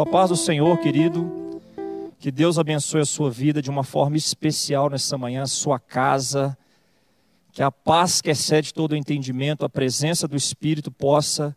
Cristo. 0.00 0.02
A 0.02 0.06
paz 0.06 0.30
do 0.30 0.36
Senhor, 0.36 0.78
querido. 0.78 1.60
Que 2.18 2.30
Deus 2.30 2.58
abençoe 2.58 3.00
a 3.00 3.06
sua 3.06 3.30
vida 3.30 3.62
de 3.62 3.70
uma 3.70 3.82
forma 3.82 4.16
especial 4.16 4.90
nessa 4.90 5.16
manhã, 5.16 5.42
a 5.42 5.46
sua 5.46 5.78
casa. 5.78 6.56
Que 7.52 7.62
a 7.62 7.70
paz 7.70 8.20
que 8.20 8.30
excede 8.30 8.72
todo 8.72 8.92
o 8.92 8.96
entendimento, 8.96 9.64
a 9.64 9.68
presença 9.68 10.28
do 10.28 10.36
Espírito 10.36 10.90
possa 10.90 11.56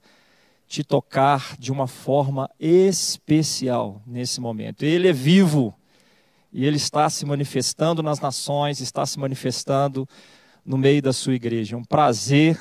te 0.68 0.84
tocar 0.84 1.56
de 1.60 1.72
uma 1.72 1.88
forma 1.88 2.50
especial 2.60 4.02
nesse 4.08 4.40
momento. 4.40 4.84
Ele 4.84 5.08
é 5.08 5.14
vivo 5.14 5.74
e 6.52 6.66
ele 6.66 6.78
está 6.78 7.10
se 7.10 7.26
manifestando 7.26 8.02
nas 8.02 8.20
nações, 8.20 8.80
está 8.80 9.06
se 9.06 9.20
manifestando 9.20 10.08
no 10.66 10.78
meio 10.78 11.02
da 11.02 11.14
sua 11.14 11.36
igreja. 11.36 11.76
É 11.76 11.78
um 11.78 11.84
prazer 11.84 12.60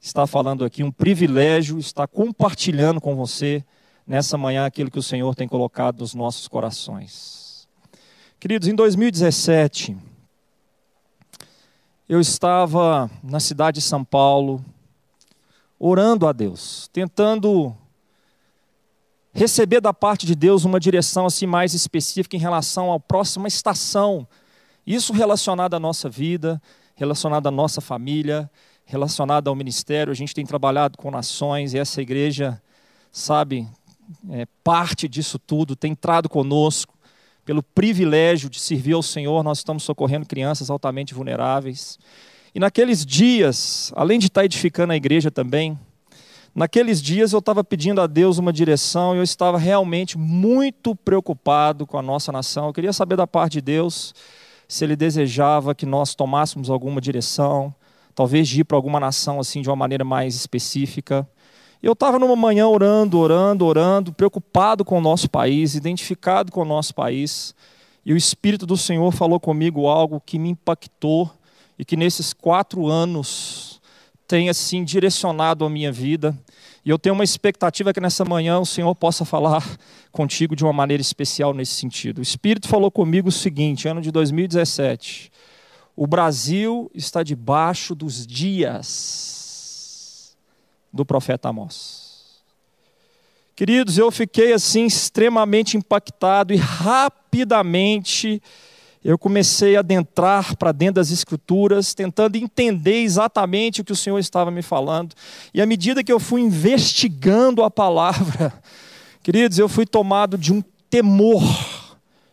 estar 0.00 0.26
falando 0.26 0.64
aqui, 0.64 0.82
um 0.82 0.92
privilégio 0.92 1.78
estar 1.78 2.06
compartilhando 2.06 3.00
com 3.00 3.16
você 3.16 3.64
nessa 4.08 4.38
manhã 4.38 4.64
aquilo 4.64 4.90
que 4.90 4.98
o 4.98 5.02
Senhor 5.02 5.34
tem 5.34 5.46
colocado 5.46 6.00
nos 6.00 6.14
nossos 6.14 6.48
corações. 6.48 7.68
Queridos, 8.40 8.66
em 8.66 8.74
2017, 8.74 9.94
eu 12.08 12.18
estava 12.18 13.10
na 13.22 13.38
cidade 13.38 13.80
de 13.80 13.82
São 13.82 14.02
Paulo, 14.02 14.64
orando 15.78 16.26
a 16.26 16.32
Deus, 16.32 16.88
tentando 16.90 17.76
receber 19.30 19.82
da 19.82 19.92
parte 19.92 20.24
de 20.24 20.34
Deus 20.34 20.64
uma 20.64 20.80
direção 20.80 21.26
assim 21.26 21.46
mais 21.46 21.74
específica 21.74 22.34
em 22.34 22.40
relação 22.40 22.90
à 22.90 22.98
próxima 22.98 23.46
estação. 23.46 24.26
Isso 24.86 25.12
relacionado 25.12 25.74
à 25.74 25.78
nossa 25.78 26.08
vida, 26.08 26.62
relacionado 26.94 27.46
à 27.46 27.50
nossa 27.50 27.82
família, 27.82 28.50
relacionado 28.86 29.48
ao 29.48 29.54
ministério. 29.54 30.10
A 30.10 30.16
gente 30.16 30.34
tem 30.34 30.46
trabalhado 30.46 30.96
com 30.96 31.10
nações 31.10 31.74
e 31.74 31.78
essa 31.78 32.00
igreja, 32.00 32.60
sabe, 33.12 33.68
é, 34.30 34.46
parte 34.62 35.08
disso 35.08 35.38
tudo, 35.38 35.76
tem 35.76 35.92
entrado 35.92 36.28
conosco, 36.28 36.98
pelo 37.44 37.62
privilégio 37.62 38.50
de 38.50 38.60
servir 38.60 38.92
ao 38.92 39.02
Senhor, 39.02 39.42
nós 39.42 39.58
estamos 39.58 39.82
socorrendo 39.82 40.26
crianças 40.26 40.68
altamente 40.68 41.14
vulneráveis. 41.14 41.98
E 42.54 42.60
naqueles 42.60 43.06
dias, 43.06 43.90
além 43.96 44.18
de 44.18 44.26
estar 44.26 44.44
edificando 44.44 44.92
a 44.92 44.96
igreja 44.96 45.30
também, 45.30 45.78
naqueles 46.54 47.00
dias 47.00 47.32
eu 47.32 47.38
estava 47.38 47.64
pedindo 47.64 48.02
a 48.02 48.06
Deus 48.06 48.36
uma 48.36 48.52
direção 48.52 49.14
e 49.14 49.18
eu 49.18 49.22
estava 49.22 49.56
realmente 49.56 50.18
muito 50.18 50.94
preocupado 50.94 51.86
com 51.86 51.98
a 51.98 52.02
nossa 52.02 52.30
nação. 52.30 52.66
Eu 52.66 52.72
queria 52.74 52.92
saber 52.92 53.16
da 53.16 53.26
parte 53.26 53.54
de 53.54 53.60
Deus 53.62 54.14
se 54.68 54.84
Ele 54.84 54.94
desejava 54.94 55.74
que 55.74 55.86
nós 55.86 56.14
tomássemos 56.14 56.68
alguma 56.68 57.00
direção, 57.00 57.74
talvez 58.14 58.46
de 58.46 58.60
ir 58.60 58.64
para 58.64 58.76
alguma 58.76 59.00
nação 59.00 59.40
assim 59.40 59.62
de 59.62 59.70
uma 59.70 59.76
maneira 59.76 60.04
mais 60.04 60.34
específica. 60.34 61.26
Eu 61.80 61.92
estava 61.92 62.18
numa 62.18 62.34
manhã 62.34 62.66
orando, 62.66 63.18
orando, 63.18 63.64
orando, 63.64 64.12
preocupado 64.12 64.84
com 64.84 64.98
o 64.98 65.00
nosso 65.00 65.30
país, 65.30 65.76
identificado 65.76 66.50
com 66.50 66.62
o 66.62 66.64
nosso 66.64 66.92
país. 66.92 67.54
E 68.04 68.12
o 68.12 68.16
Espírito 68.16 68.66
do 68.66 68.76
Senhor 68.76 69.12
falou 69.12 69.38
comigo 69.38 69.86
algo 69.86 70.20
que 70.20 70.40
me 70.40 70.48
impactou 70.48 71.30
e 71.78 71.84
que 71.84 71.96
nesses 71.96 72.32
quatro 72.32 72.88
anos 72.88 73.80
tem 74.26 74.48
assim 74.48 74.82
direcionado 74.82 75.64
a 75.64 75.70
minha 75.70 75.92
vida. 75.92 76.36
E 76.84 76.90
eu 76.90 76.98
tenho 76.98 77.14
uma 77.14 77.22
expectativa 77.22 77.92
que 77.92 78.00
nessa 78.00 78.24
manhã 78.24 78.58
o 78.58 78.66
Senhor 78.66 78.92
possa 78.96 79.24
falar 79.24 79.64
contigo 80.10 80.56
de 80.56 80.64
uma 80.64 80.72
maneira 80.72 81.00
especial 81.00 81.54
nesse 81.54 81.74
sentido. 81.74 82.18
O 82.18 82.22
Espírito 82.22 82.66
falou 82.66 82.90
comigo 82.90 83.28
o 83.28 83.32
seguinte, 83.32 83.86
ano 83.86 84.00
de 84.00 84.10
2017. 84.10 85.30
O 85.94 86.08
Brasil 86.08 86.90
está 86.92 87.22
debaixo 87.22 87.94
dos 87.94 88.26
dias 88.26 89.37
do 90.92 91.04
profeta 91.04 91.48
Amós. 91.48 92.08
Queridos, 93.54 93.98
eu 93.98 94.10
fiquei 94.10 94.52
assim 94.52 94.86
extremamente 94.86 95.76
impactado 95.76 96.54
e 96.54 96.56
rapidamente 96.56 98.40
eu 99.04 99.18
comecei 99.18 99.76
a 99.76 99.80
adentrar 99.80 100.56
para 100.56 100.70
dentro 100.70 100.94
das 100.94 101.10
escrituras, 101.10 101.94
tentando 101.94 102.36
entender 102.36 103.02
exatamente 103.02 103.80
o 103.80 103.84
que 103.84 103.92
o 103.92 103.96
Senhor 103.96 104.18
estava 104.18 104.50
me 104.50 104.62
falando. 104.62 105.14
E 105.54 105.62
à 105.62 105.66
medida 105.66 106.04
que 106.04 106.12
eu 106.12 106.20
fui 106.20 106.40
investigando 106.40 107.62
a 107.62 107.70
palavra, 107.70 108.52
queridos, 109.22 109.58
eu 109.58 109.68
fui 109.68 109.86
tomado 109.86 110.36
de 110.36 110.52
um 110.52 110.62
temor. 110.90 111.42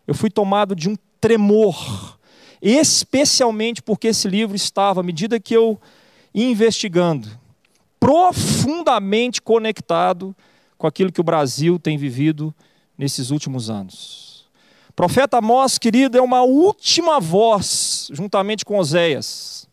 Eu 0.07 0.13
fui 0.13 0.29
tomado 0.29 0.75
de 0.75 0.89
um 0.89 0.95
tremor, 1.19 2.19
especialmente 2.61 3.81
porque 3.81 4.09
esse 4.09 4.27
livro 4.27 4.55
estava, 4.55 4.99
à 4.99 5.03
medida 5.03 5.39
que 5.39 5.55
eu 5.55 5.79
ia 6.33 6.49
investigando, 6.49 7.27
profundamente 8.05 9.41
conectado 9.41 10.35
com 10.77 10.85
aquilo 10.85 11.11
que 11.11 11.19
o 11.19 11.23
Brasil 11.23 11.79
tem 11.79 11.97
vivido 11.97 12.53
nesses 12.95 13.31
últimos 13.31 13.67
anos. 13.67 14.45
O 14.89 14.93
profeta 14.93 15.39
Amós, 15.39 15.79
querido, 15.79 16.15
é 16.15 16.21
uma 16.21 16.43
última 16.43 17.19
voz, 17.19 18.07
juntamente 18.11 18.63
com 18.63 18.77
Oséias. 18.77 19.67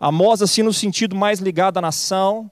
Amós, 0.00 0.42
assim, 0.42 0.64
no 0.64 0.72
sentido 0.72 1.14
mais 1.14 1.38
ligado 1.38 1.78
à 1.78 1.80
nação, 1.80 2.50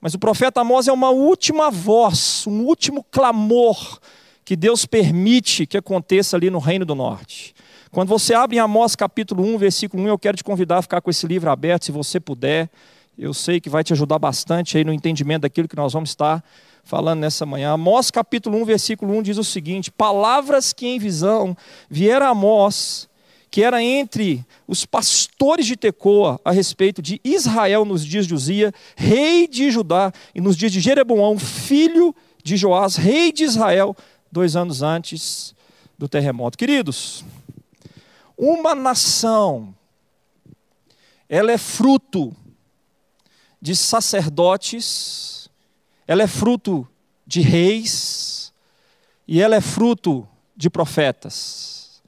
mas 0.00 0.14
o 0.14 0.18
profeta 0.18 0.62
Amós 0.62 0.88
é 0.88 0.92
uma 0.92 1.10
última 1.10 1.70
voz, 1.70 2.46
um 2.46 2.62
último 2.62 3.04
clamor 3.10 4.00
que 4.42 4.56
Deus 4.56 4.86
permite 4.86 5.66
que 5.66 5.76
aconteça 5.76 6.34
ali 6.34 6.48
no 6.48 6.58
Reino 6.58 6.86
do 6.86 6.94
Norte. 6.94 7.54
Quando 7.90 8.08
você 8.08 8.32
abre 8.32 8.56
em 8.56 8.60
Amós 8.60 8.96
capítulo 8.96 9.44
1, 9.44 9.58
versículo 9.58 10.02
1, 10.04 10.08
eu 10.08 10.18
quero 10.18 10.38
te 10.38 10.42
convidar 10.42 10.78
a 10.78 10.82
ficar 10.82 11.02
com 11.02 11.10
esse 11.10 11.26
livro 11.26 11.50
aberto, 11.50 11.84
se 11.84 11.92
você 11.92 12.18
puder 12.18 12.70
eu 13.18 13.34
sei 13.34 13.60
que 13.60 13.68
vai 13.68 13.84
te 13.84 13.92
ajudar 13.92 14.18
bastante 14.18 14.78
aí 14.78 14.84
no 14.84 14.92
entendimento 14.92 15.42
daquilo 15.42 15.68
que 15.68 15.76
nós 15.76 15.92
vamos 15.92 16.10
estar 16.10 16.42
falando 16.82 17.20
nessa 17.20 17.44
manhã. 17.44 17.72
Amós 17.72 18.10
capítulo 18.10 18.60
1, 18.62 18.64
versículo 18.64 19.16
1 19.18 19.22
diz 19.22 19.38
o 19.38 19.44
seguinte: 19.44 19.90
Palavras 19.90 20.72
que 20.72 20.86
em 20.86 20.98
visão 20.98 21.56
vieram 21.90 22.26
a 22.26 22.30
Amós, 22.30 23.08
que 23.50 23.62
era 23.62 23.82
entre 23.82 24.44
os 24.66 24.86
pastores 24.86 25.66
de 25.66 25.76
Tecoa, 25.76 26.40
a 26.42 26.50
respeito 26.50 27.02
de 27.02 27.20
Israel 27.22 27.84
nos 27.84 28.04
dias 28.04 28.26
de 28.26 28.34
Uzia, 28.34 28.72
rei 28.96 29.46
de 29.46 29.70
Judá, 29.70 30.10
e 30.34 30.40
nos 30.40 30.56
dias 30.56 30.72
de 30.72 30.80
Jeroboão, 30.80 31.38
filho 31.38 32.14
de 32.42 32.56
Joás, 32.56 32.96
rei 32.96 33.30
de 33.30 33.44
Israel, 33.44 33.94
dois 34.30 34.56
anos 34.56 34.80
antes 34.82 35.54
do 35.98 36.08
terremoto. 36.08 36.56
Queridos, 36.56 37.24
uma 38.38 38.74
nação, 38.74 39.74
ela 41.28 41.52
é 41.52 41.58
fruto 41.58 42.34
de 43.62 43.76
sacerdotes, 43.76 45.48
ela 46.04 46.24
é 46.24 46.26
fruto 46.26 46.86
de 47.24 47.40
reis 47.40 48.52
e 49.26 49.40
ela 49.40 49.54
é 49.54 49.60
fruto 49.60 50.26
de 50.56 50.68
profetas. 50.68 52.02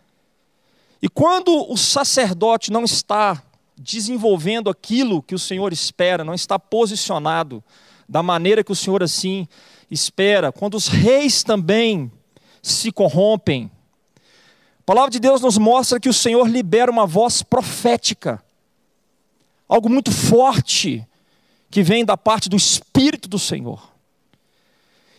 E 1.01 1.09
quando 1.09 1.71
o 1.71 1.77
sacerdote 1.77 2.73
não 2.73 2.83
está 2.83 3.41
desenvolvendo 3.77 4.69
aquilo 4.69 5.23
que 5.23 5.35
o 5.35 5.39
Senhor 5.39 5.73
espera, 5.73 6.25
não 6.25 6.35
está 6.35 6.59
posicionado 6.59 7.63
da 8.09 8.21
maneira 8.21 8.65
que 8.65 8.73
o 8.73 8.77
Senhor 8.77 9.01
assim 9.01 9.47
espera, 9.89 10.51
quando 10.51 10.75
os 10.75 10.89
reis 10.89 11.45
também 11.45 12.11
se 12.61 12.91
corrompem, 12.91 13.71
a 14.81 14.83
palavra 14.85 15.11
de 15.11 15.21
Deus 15.21 15.41
nos 15.41 15.57
mostra 15.57 16.01
que 16.01 16.09
o 16.09 16.13
Senhor 16.13 16.49
libera 16.49 16.91
uma 16.91 17.07
voz 17.07 17.43
profética, 17.43 18.43
algo 19.69 19.89
muito 19.89 20.11
forte, 20.11 21.07
que 21.75 21.83
vem 21.83 22.05
da 22.05 22.17
parte 22.17 22.49
do 22.49 22.57
Espírito 22.57 23.29
do 23.29 23.37
Senhor. 23.37 23.91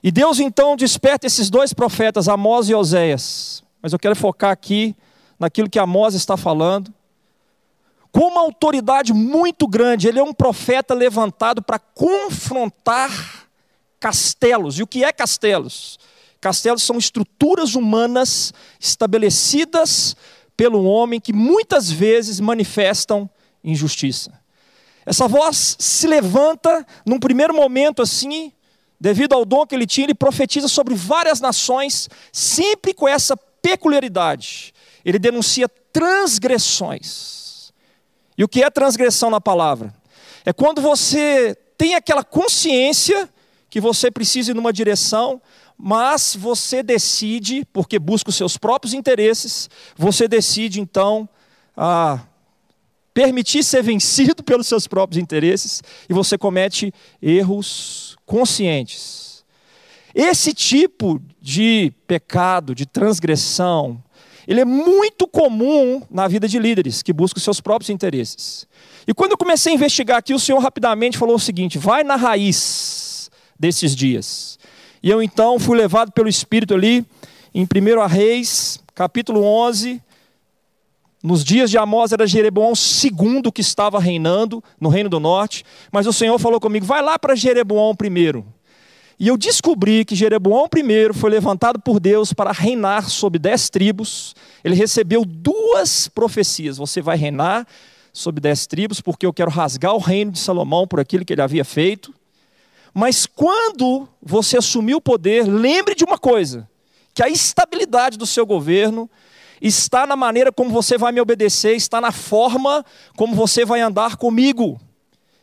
E 0.01 0.09
Deus 0.09 0.39
então 0.39 0.77
desperta 0.77 1.27
esses 1.27 1.49
dois 1.49 1.73
profetas, 1.73 2.29
Amós 2.29 2.69
e 2.69 2.73
Oséias. 2.73 3.61
Mas 3.81 3.91
eu 3.91 3.99
quero 3.99 4.15
focar 4.15 4.51
aqui 4.51 4.95
naquilo 5.37 5.69
que 5.69 5.77
Amós 5.77 6.13
está 6.13 6.37
falando. 6.37 6.93
Com 8.09 8.29
uma 8.29 8.39
autoridade 8.39 9.11
muito 9.11 9.67
grande, 9.67 10.07
ele 10.07 10.17
é 10.17 10.23
um 10.23 10.33
profeta 10.33 10.93
levantado 10.93 11.61
para 11.61 11.77
confrontar 11.77 13.49
castelos. 13.99 14.79
E 14.79 14.83
o 14.83 14.87
que 14.87 15.03
é 15.03 15.11
castelos? 15.11 15.99
Castelos 16.39 16.83
são 16.83 16.97
estruturas 16.97 17.75
humanas 17.75 18.53
estabelecidas 18.79 20.15
pelo 20.55 20.85
homem 20.85 21.19
que 21.19 21.33
muitas 21.33 21.91
vezes 21.91 22.39
manifestam 22.39 23.29
injustiça. 23.61 24.44
Essa 25.05 25.27
voz 25.27 25.75
se 25.79 26.07
levanta 26.07 26.85
num 27.05 27.19
primeiro 27.19 27.53
momento 27.53 28.01
assim, 28.01 28.51
devido 28.99 29.33
ao 29.33 29.45
dom 29.45 29.65
que 29.65 29.75
ele 29.75 29.85
tinha, 29.85 30.05
ele 30.05 30.15
profetiza 30.15 30.67
sobre 30.67 30.95
várias 30.95 31.39
nações, 31.39 32.09
sempre 32.31 32.93
com 32.93 33.07
essa 33.07 33.37
peculiaridade. 33.37 34.73
Ele 35.03 35.19
denuncia 35.19 35.69
transgressões. 35.69 37.71
E 38.37 38.43
o 38.43 38.47
que 38.47 38.63
é 38.63 38.69
transgressão 38.69 39.29
na 39.29 39.39
palavra? 39.39 39.93
É 40.43 40.51
quando 40.51 40.81
você 40.81 41.55
tem 41.77 41.95
aquela 41.95 42.23
consciência 42.23 43.29
que 43.69 43.79
você 43.79 44.09
precisa 44.09 44.51
ir 44.51 44.53
numa 44.53 44.73
direção, 44.73 45.41
mas 45.77 46.35
você 46.35 46.81
decide, 46.81 47.65
porque 47.73 47.99
busca 47.99 48.29
os 48.29 48.35
seus 48.35 48.57
próprios 48.57 48.93
interesses, 48.93 49.69
você 49.97 50.27
decide 50.27 50.79
então 50.79 51.27
a 51.75 52.21
permitir 53.15 53.63
ser 53.63 53.81
vencido 53.81 54.43
pelos 54.43 54.67
seus 54.67 54.85
próprios 54.85 55.19
interesses 55.19 55.81
e 56.07 56.13
você 56.13 56.37
comete 56.37 56.93
erros 57.21 58.17
conscientes. 58.25 59.43
Esse 60.13 60.53
tipo 60.53 61.21
de 61.41 61.91
pecado, 62.05 62.75
de 62.75 62.85
transgressão, 62.85 64.03
ele 64.47 64.61
é 64.61 64.65
muito 64.65 65.27
comum 65.27 66.01
na 66.09 66.27
vida 66.27 66.47
de 66.47 66.59
líderes 66.59 67.01
que 67.01 67.11
buscam 67.11 67.39
seus 67.39 67.59
próprios 67.59 67.89
interesses. 67.89 68.67
E 69.07 69.13
quando 69.13 69.31
eu 69.31 69.37
comecei 69.37 69.71
a 69.71 69.75
investigar 69.75 70.17
aqui, 70.17 70.33
o 70.33 70.39
Senhor 70.39 70.59
rapidamente 70.59 71.17
falou 71.17 71.35
o 71.35 71.39
seguinte: 71.39 71.77
vai 71.77 72.03
na 72.03 72.15
raiz 72.15 73.29
desses 73.59 73.95
dias. 73.95 74.59
E 75.01 75.09
eu 75.09 75.21
então 75.21 75.59
fui 75.59 75.77
levado 75.77 76.11
pelo 76.11 76.29
Espírito 76.29 76.73
ali, 76.73 77.05
em 77.53 77.63
1 77.63 78.07
Reis, 78.07 78.79
capítulo 78.93 79.43
11. 79.43 80.01
Nos 81.25 81.43
dias 81.43 81.71
de 81.71 81.77
Amós 81.79 82.11
era 82.11 82.27
Jeroboão 82.27 82.73
II 82.73 83.51
que 83.51 83.59
estava 83.59 83.99
reinando 83.99 84.63
no 84.79 84.89
Reino 84.89 85.09
do 85.09 85.19
Norte, 85.19 85.65
mas 85.91 86.05
o 86.05 86.13
Senhor 86.13 86.37
falou 86.37 86.59
comigo: 86.59 86.85
vai 86.85 87.01
lá 87.01 87.17
para 87.17 87.33
Jeroboão 87.33 87.95
primeiro. 87.95 88.45
E 89.19 89.27
eu 89.27 89.35
descobri 89.35 90.05
que 90.05 90.13
Jeroboão 90.13 90.67
I 90.77 91.13
foi 91.15 91.31
levantado 91.31 91.79
por 91.79 91.99
Deus 91.99 92.31
para 92.31 92.51
reinar 92.51 93.09
sobre 93.09 93.39
dez 93.39 93.71
tribos. 93.71 94.35
Ele 94.63 94.75
recebeu 94.75 95.25
duas 95.25 96.07
profecias: 96.07 96.77
você 96.77 97.01
vai 97.01 97.17
reinar 97.17 97.65
sobre 98.13 98.39
dez 98.39 98.67
tribos, 98.67 99.01
porque 99.01 99.25
eu 99.25 99.33
quero 99.33 99.49
rasgar 99.49 99.95
o 99.95 99.99
reino 99.99 100.29
de 100.29 100.37
Salomão 100.37 100.85
por 100.85 100.99
aquilo 100.99 101.25
que 101.25 101.33
ele 101.33 101.41
havia 101.41 101.65
feito. 101.65 102.13
Mas 102.93 103.25
quando 103.25 104.07
você 104.21 104.59
assumir 104.59 104.93
o 104.93 105.01
poder, 105.01 105.47
lembre 105.47 105.95
de 105.95 106.03
uma 106.03 106.19
coisa: 106.19 106.69
que 107.15 107.23
a 107.23 107.29
estabilidade 107.29 108.15
do 108.15 108.27
seu 108.27 108.45
governo 108.45 109.09
está 109.61 110.05
na 110.05 110.15
maneira 110.15 110.51
como 110.51 110.69
você 110.69 110.97
vai 110.97 111.11
me 111.11 111.21
obedecer, 111.21 111.75
está 111.75 111.99
na 112.01 112.11
forma 112.11 112.85
como 113.15 113.35
você 113.35 113.65
vai 113.65 113.81
andar 113.81 114.17
comigo. 114.17 114.79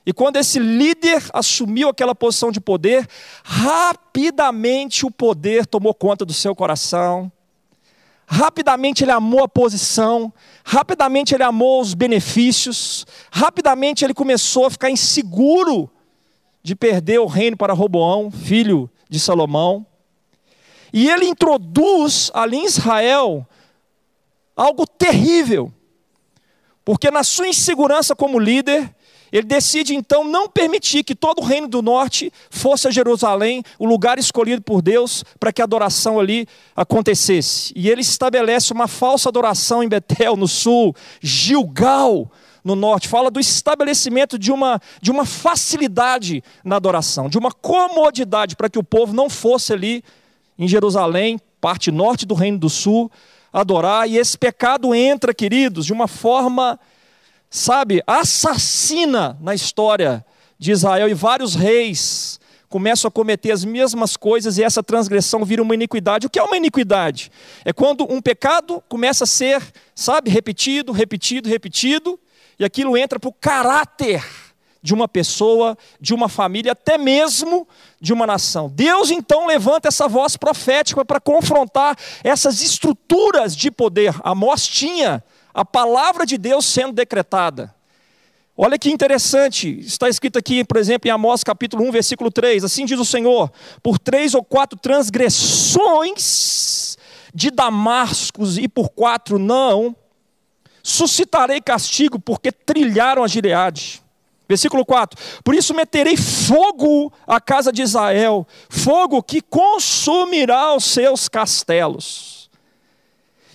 E 0.05 0.13
quando 0.13 0.37
esse 0.37 0.59
líder 0.59 1.23
assumiu 1.33 1.89
aquela 1.89 2.15
posição 2.15 2.51
de 2.51 2.61
poder, 2.61 3.07
rapidamente 3.45 5.07
o 5.07 5.11
poder 5.11 5.65
tomou 5.67 5.95
conta 5.95 6.25
do 6.25 6.33
seu 6.33 6.55
coração. 6.55 7.31
Rapidamente 8.27 9.05
ele 9.05 9.13
amou 9.13 9.45
a 9.45 9.49
posição, 9.49 10.33
rapidamente 10.65 11.35
ele 11.35 11.43
amou 11.43 11.81
os 11.81 11.93
benefícios, 11.93 13.07
rapidamente 13.31 14.05
ele 14.05 14.15
começou 14.15 14.67
a 14.67 14.71
ficar 14.71 14.91
inseguro 14.91 15.91
de 16.63 16.75
perder 16.75 17.19
o 17.19 17.27
reino 17.27 17.57
para 17.57 17.73
Roboão, 17.73 18.31
filho 18.31 18.91
de 19.09 19.21
Salomão. 19.21 19.85
E 20.93 21.09
ele 21.09 21.27
introduz 21.27 22.31
ali 22.35 22.57
em 22.57 22.65
Israel 22.65 23.47
algo 24.57 24.87
terrível, 24.87 25.73
porque 26.85 27.11
na 27.11 27.23
sua 27.23 27.49
insegurança 27.49 28.15
como 28.15 28.39
líder, 28.39 28.95
ele 29.33 29.47
decide 29.47 29.95
então 29.95 30.25
não 30.25 30.47
permitir 30.47 31.03
que 31.03 31.15
todo 31.15 31.41
o 31.41 31.45
reino 31.45 31.67
do 31.67 31.81
norte 31.81 32.31
fosse 32.51 32.87
a 32.87 32.91
Jerusalém, 32.91 33.65
o 33.79 33.87
lugar 33.87 34.19
escolhido 34.19 34.61
por 34.61 34.83
Deus 34.83 35.25
para 35.41 35.51
que 35.51 35.63
a 35.63 35.65
adoração 35.65 36.21
ali 36.21 36.47
acontecesse. 36.77 37.73
E 37.75 37.89
ele 37.89 38.03
estabelece 38.03 38.75
uma 38.75 38.87
falsa 38.87 39.31
adoração 39.31 39.83
em 39.83 39.89
Betel, 39.89 40.37
no 40.37 40.47
sul, 40.47 40.95
Gilgal, 41.21 42.31
no 42.63 42.77
norte. 42.77 43.09
Fala 43.09 43.31
do 43.31 43.41
estabelecimento 43.41 44.39
de 44.39 44.53
uma, 44.53 44.79
de 45.01 45.11
uma 45.11 45.25
facilidade 45.25 46.45
na 46.63 46.77
adoração, 46.77 47.31
de 47.31 47.39
uma 47.39 47.51
comodidade 47.51 48.55
para 48.55 48.69
que 48.69 48.79
o 48.79 48.85
povo 48.85 49.15
não 49.15 49.31
fosse 49.31 49.73
ali 49.73 50.05
em 50.59 50.69
Jerusalém, 50.69 51.41
parte 51.59 51.91
norte 51.91 52.27
do 52.27 52.35
reino 52.35 52.59
do 52.59 52.69
sul, 52.69 53.11
adorar. 53.53 54.09
E 54.09 54.17
esse 54.17 54.39
pecado 54.39 54.95
entra, 54.95 55.35
queridos, 55.35 55.87
de 55.87 55.93
uma 55.93 56.09
forma 56.09 56.79
sabe, 57.53 58.03
assassina 58.07 59.37
na 59.39 59.55
história 59.55 60.25
de 60.59 60.73
Israel 60.73 61.07
e 61.07 61.13
vários 61.13 61.55
reis 61.55 62.41
começam 62.67 63.07
a 63.07 63.13
cometer 63.13 63.53
as 63.53 63.63
mesmas 63.63 64.17
coisas 64.17 64.57
e 64.57 64.63
essa 64.63 64.83
transgressão 64.83 65.45
vira 65.45 65.61
uma 65.61 65.75
iniquidade. 65.75 66.27
O 66.27 66.31
que 66.31 66.39
é 66.39 66.43
uma 66.43 66.57
iniquidade? 66.57 67.31
É 67.63 67.71
quando 67.71 68.11
um 68.11 68.23
pecado 68.23 68.83
começa 68.89 69.25
a 69.25 69.27
ser, 69.27 69.63
sabe, 69.95 70.31
repetido, 70.31 70.91
repetido, 70.91 71.47
repetido, 71.47 72.19
e 72.59 72.65
aquilo 72.65 72.97
entra 72.97 73.21
para 73.21 73.29
o 73.29 73.33
caráter 73.35 74.25
de 74.83 74.93
uma 74.93 75.07
pessoa, 75.07 75.79
de 76.01 76.13
uma 76.13 76.29
família, 76.29 76.73
até 76.73 76.99
mesmo 76.99 77.67
de 78.01 78.13
uma 78.13 78.27
nação. 78.27 78.69
Deus 78.69 79.11
então 79.11 79.47
levanta 79.47 79.89
essa 79.89 80.09
voz 80.09 80.37
profética 80.37 81.05
para 81.05 81.21
confrontar 81.21 81.97
essas 82.25 82.61
estruturas 82.61 83.55
de 83.55 83.71
poder. 83.71 84.15
Amós 84.25 84.67
tinha 84.67 85.23
a 85.55 85.65
palavra 85.65 86.27
de 86.27 86.37
Deus 86.37 86.67
sendo 86.67 86.93
decretada. 86.93 87.73
Olha 88.57 88.79
que 88.79 88.91
interessante, 88.91 89.79
está 89.81 90.09
escrito 90.09 90.39
aqui, 90.39 90.63
por 90.63 90.77
exemplo, 90.77 91.09
em 91.09 91.11
Amós 91.11 91.43
capítulo 91.43 91.89
1, 91.89 91.93
versículo 91.93 92.31
3, 92.31 92.65
assim 92.65 92.85
diz 92.85 92.99
o 92.99 93.05
Senhor: 93.05 93.51
por 93.83 93.99
três 93.99 94.35
ou 94.35 94.45
quatro 94.45 94.79
transgressões 94.79 96.99
de 97.35 97.51
Damascos 97.51 98.59
e 98.59 98.69
por 98.69 98.91
quatro 98.91 99.39
não, 99.39 99.97
suscitarei 100.83 101.63
castigo, 101.63 102.19
porque 102.19 102.53
trilharam 102.53 103.25
a 103.25 103.29
Gileade. 103.29 104.02
Versículo 104.53 104.85
4: 104.85 105.19
Por 105.43 105.55
isso 105.55 105.73
meterei 105.73 106.15
fogo 106.15 107.11
à 107.27 107.41
casa 107.41 107.73
de 107.73 107.81
Israel, 107.81 108.47
fogo 108.69 109.23
que 109.23 109.41
consumirá 109.41 110.77
os 110.77 110.85
seus 110.85 111.27
castelos. 111.27 112.51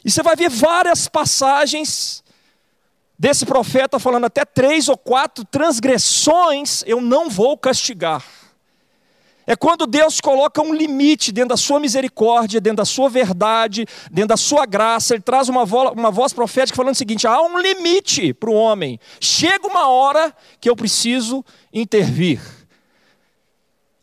E 0.04 0.10
você 0.10 0.24
vai 0.24 0.36
ver 0.36 0.50
várias 0.50 1.08
passagens 1.08 2.24
desse 3.20 3.46
profeta 3.46 4.00
falando 4.00 4.26
até 4.26 4.44
três 4.44 4.90
ou 4.90 4.98
quatro 4.98 5.46
transgressões 5.46 6.84
eu 6.88 7.00
não 7.00 7.30
vou 7.30 7.56
castigar. 7.56 8.26
É 9.50 9.56
quando 9.56 9.88
Deus 9.88 10.20
coloca 10.20 10.62
um 10.62 10.74
limite 10.74 11.32
dentro 11.32 11.50
da 11.50 11.58
sua 11.58 11.80
misericórdia, 11.80 12.60
dentro 12.60 12.78
da 12.78 12.86
sua 12.86 13.10
verdade, 13.10 13.86
dentro 14.12 14.28
da 14.28 14.38
sua 14.38 14.66
graça. 14.66 15.14
Ele 15.14 15.24
traz 15.24 15.48
uma 15.48 15.64
voz, 15.64 15.92
uma 15.94 16.12
voz 16.12 16.34
profética 16.34 16.76
falando 16.76 16.94
o 16.94 16.98
seguinte: 16.98 17.26
há 17.26 17.42
um 17.42 17.58
limite 17.58 18.34
para 18.34 18.50
o 18.50 18.54
homem. 18.54 19.00
Chega 19.22 19.66
uma 19.66 19.88
hora 19.88 20.36
que 20.60 20.70
eu 20.70 20.76
preciso 20.76 21.46
intervir. 21.72 22.42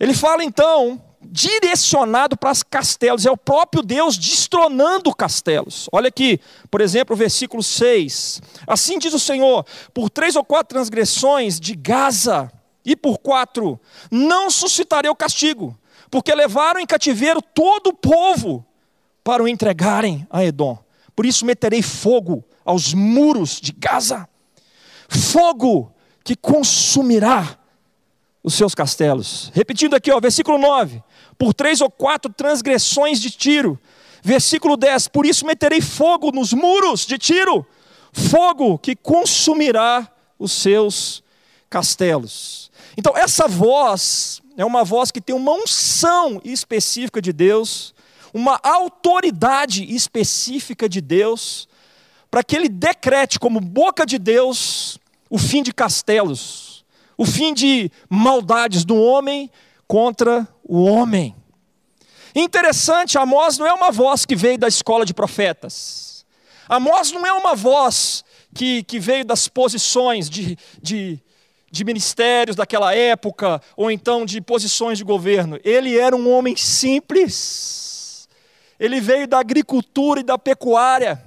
Ele 0.00 0.14
fala 0.14 0.43
então 0.43 1.00
direcionado 1.20 2.37
para 2.37 2.50
os 2.50 2.62
castelos, 2.62 3.26
é 3.26 3.31
o 3.31 3.37
próprio 3.37 3.82
Deus 3.82 4.17
destronando 4.17 5.14
castelos. 5.14 5.88
Olha 5.93 6.08
aqui, 6.08 6.38
por 6.70 6.81
exemplo, 6.81 7.14
o 7.14 7.19
versículo 7.19 7.62
6. 7.62 8.43
Assim 8.67 8.99
diz 8.99 9.12
o 9.12 9.19
Senhor: 9.19 9.64
por 9.93 10.08
três 10.08 10.37
ou 10.37 10.44
quatro 10.44 10.75
transgressões 10.75 11.61
de 11.61 11.75
Gaza, 11.75 12.50
e 12.85 12.95
por 12.95 13.19
quatro, 13.19 13.81
não 14.11 14.51
suscitarei 14.51 15.11
o 15.11 15.17
castigo, 15.17 15.79
porque 16.11 16.35
levaram 16.35 16.81
em 16.81 16.87
cativeiro 16.87 17.41
todo 17.41 17.89
o 17.89 17.95
povo 17.95 18.65
para 19.23 19.43
o 19.43 19.49
entregarem 19.49 20.27
a 20.31 20.45
Edom. 20.45 20.79
Por 21.17 21.25
isso 21.25 21.47
meterei 21.47 21.83
fogo 21.83 22.45
aos 22.64 22.93
muros 22.93 23.61
de 23.61 23.73
Gaza, 23.73 24.29
fogo 25.09 25.93
que 26.23 26.37
consumirá 26.37 27.59
os 28.43 28.55
seus 28.55 28.75
castelos. 28.75 29.50
Repetindo 29.55 29.95
aqui, 29.95 30.11
ó, 30.11 30.21
versículo 30.21 30.59
9: 30.59 31.03
por 31.38 31.53
três 31.53 31.81
ou 31.81 31.91
quatro 31.91 32.33
transgressões 32.33 33.21
de 33.21 33.31
Tiro. 33.31 33.79
Versículo 34.23 34.76
10: 34.76 35.09
Por 35.09 35.26
isso 35.26 35.47
meterei 35.47 35.81
fogo 35.81 36.31
nos 36.31 36.53
muros 36.53 37.07
de 37.07 37.19
Tiro, 37.19 37.67
fogo 38.12 38.79
que 38.79 38.97
consumirá 38.97 40.11
os 40.38 40.53
seus 40.53 41.23
castelos. 41.69 42.63
Então, 42.97 43.17
essa 43.17 43.49
voz 43.49 44.41
é 44.57 44.65
uma 44.65 44.85
voz 44.85 45.11
que 45.11 45.21
tem 45.21 45.35
uma 45.35 45.53
unção 45.53 46.41
específica 46.45 47.21
de 47.21 47.33
Deus, 47.33 47.95
uma 48.33 48.59
autoridade 48.63 49.85
específica 49.95 50.89
de 50.89 51.01
Deus, 51.01 51.69
para 52.31 52.43
que 52.43 52.57
ele 52.57 52.69
decrete 52.69 53.39
como 53.39 53.61
boca 53.61 54.05
de 54.05 54.19
Deus 54.19 54.99
o 55.31 55.39
fim 55.39 55.63
de 55.63 55.73
castelos, 55.73 56.85
o 57.17 57.25
fim 57.25 57.55
de 57.55 57.91
maldades 58.09 58.85
do 58.85 58.97
homem 58.97 59.51
contra 59.87 60.47
o 60.65 60.85
homem. 60.85 61.35
Interessante, 62.35 63.17
Amós 63.17 63.59
não 63.59 63.67
é 63.67 63.73
uma 63.73 63.93
voz 63.93 64.25
que 64.25 64.35
veio 64.35 64.59
da 64.59 64.67
escola 64.67 65.05
de 65.05 65.15
profetas. 65.15 66.27
Amós 66.69 67.13
não 67.13 67.25
é 67.25 67.33
uma 67.33 67.55
voz 67.55 68.25
que, 68.55 68.83
que 68.85 68.99
veio 68.99 69.25
das 69.25 69.47
posições 69.47 70.29
de, 70.29 70.59
de, 70.83 71.21
de 71.75 71.85
ministérios 71.85 72.54
daquela 72.54 72.95
época, 72.95 73.61
ou 73.76 73.90
então 73.90 74.25
de 74.25 74.40
posições 74.40 74.97
de 74.97 75.02
governo. 75.02 75.59
Ele 75.64 75.99
era 75.99 76.14
um 76.14 76.33
homem 76.33 76.57
simples. 76.57 78.28
Ele 78.78 79.00
veio 79.00 79.26
da 79.26 79.40
agricultura 79.40 80.21
e 80.21 80.23
da 80.23 80.38
pecuária. 80.38 81.21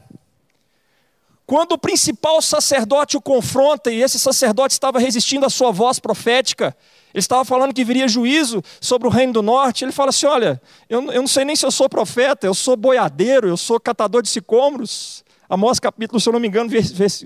Quando 1.45 1.73
o 1.73 1.77
principal 1.77 2.41
sacerdote 2.41 3.17
o 3.17 3.21
confronta, 3.21 3.91
e 3.91 4.01
esse 4.01 4.17
sacerdote 4.17 4.73
estava 4.73 4.99
resistindo 4.99 5.45
à 5.45 5.49
sua 5.49 5.71
voz 5.71 5.99
profética, 5.99 6.75
ele 7.13 7.19
estava 7.19 7.43
falando 7.43 7.73
que 7.73 7.83
viria 7.83 8.07
juízo 8.07 8.63
sobre 8.79 9.07
o 9.07 9.11
reino 9.11 9.33
do 9.33 9.41
norte. 9.41 9.83
Ele 9.83 9.91
fala 9.91 10.09
assim: 10.09 10.27
Olha, 10.27 10.61
eu, 10.89 11.11
eu 11.11 11.21
não 11.21 11.27
sei 11.27 11.43
nem 11.43 11.57
se 11.57 11.65
eu 11.65 11.71
sou 11.71 11.89
profeta, 11.89 12.47
eu 12.47 12.53
sou 12.53 12.77
boiadeiro, 12.77 13.49
eu 13.49 13.57
sou 13.57 13.79
catador 13.81 14.21
de 14.21 14.29
sicômoros. 14.29 15.25
Amós, 15.49 15.77
capítulo, 15.77 16.21
se 16.21 16.29
eu 16.29 16.33
não 16.33 16.39
me 16.39 16.47
engano, 16.47 16.69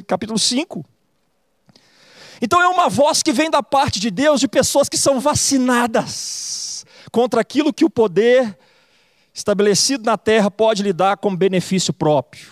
capítulo 0.07 0.39
5. 0.39 0.83
Então 2.41 2.59
é 2.59 2.67
uma 2.67 2.89
voz 2.89 3.21
que 3.21 3.31
vem 3.31 3.51
da 3.51 3.61
parte 3.61 3.99
de 3.99 4.09
Deus 4.09 4.39
de 4.39 4.47
pessoas 4.47 4.89
que 4.89 4.97
são 4.97 5.19
vacinadas 5.19 6.85
contra 7.11 7.41
aquilo 7.41 7.71
que 7.71 7.85
o 7.85 7.89
poder 7.89 8.57
estabelecido 9.33 10.05
na 10.05 10.17
terra 10.17 10.49
pode 10.49 10.81
lhe 10.81 10.91
dar 10.91 11.17
como 11.17 11.37
benefício 11.37 11.93
próprio. 11.93 12.47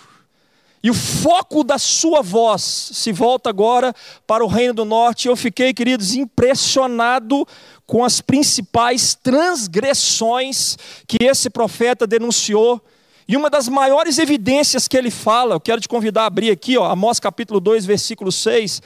E 0.82 0.90
o 0.90 0.94
foco 0.94 1.62
da 1.62 1.76
sua 1.76 2.22
voz 2.22 2.62
se 2.62 3.12
volta 3.12 3.50
agora 3.50 3.94
para 4.26 4.42
o 4.42 4.48
Reino 4.48 4.72
do 4.72 4.84
Norte. 4.84 5.28
Eu 5.28 5.36
fiquei, 5.36 5.74
queridos, 5.74 6.14
impressionado 6.14 7.46
com 7.86 8.02
as 8.02 8.22
principais 8.22 9.14
transgressões 9.14 10.78
que 11.06 11.18
esse 11.20 11.50
profeta 11.50 12.06
denunciou. 12.06 12.82
E 13.28 13.36
uma 13.36 13.50
das 13.50 13.68
maiores 13.68 14.18
evidências 14.18 14.88
que 14.88 14.96
ele 14.96 15.10
fala, 15.10 15.54
eu 15.54 15.60
quero 15.60 15.80
te 15.80 15.88
convidar 15.88 16.22
a 16.22 16.26
abrir 16.26 16.50
aqui, 16.50 16.78
ó, 16.78 16.86
Amós 16.86 17.20
capítulo 17.20 17.60
2, 17.60 17.84
versículo 17.84 18.32
6, 18.32 18.80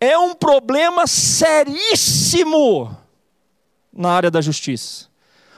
é 0.00 0.18
um 0.18 0.34
problema 0.34 1.06
seríssimo 1.06 2.96
na 3.92 4.10
área 4.10 4.30
da 4.30 4.40
justiça. 4.40 5.06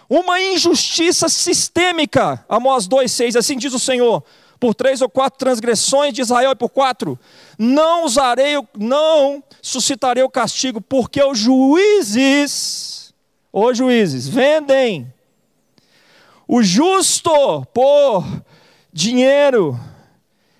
Uma 0.08 0.40
injustiça 0.40 1.28
sistêmica. 1.28 2.44
Amós 2.48 2.88
2,6, 2.88 3.36
assim 3.36 3.56
diz 3.56 3.74
o 3.74 3.78
Senhor 3.78 4.22
por 4.58 4.74
três 4.74 5.00
ou 5.00 5.08
quatro 5.08 5.38
transgressões 5.38 6.12
de 6.12 6.20
Israel 6.20 6.52
e 6.52 6.56
por 6.56 6.68
quatro, 6.68 7.18
não 7.56 8.04
usarei, 8.04 8.54
não 8.76 9.42
suscitarei 9.62 10.22
o 10.22 10.30
castigo, 10.30 10.80
porque 10.80 11.22
os 11.22 11.38
juízes, 11.38 13.14
os 13.52 13.78
juízes, 13.78 14.28
vendem 14.28 15.12
o 16.46 16.62
justo 16.62 17.64
por 17.72 18.24
dinheiro 18.92 19.78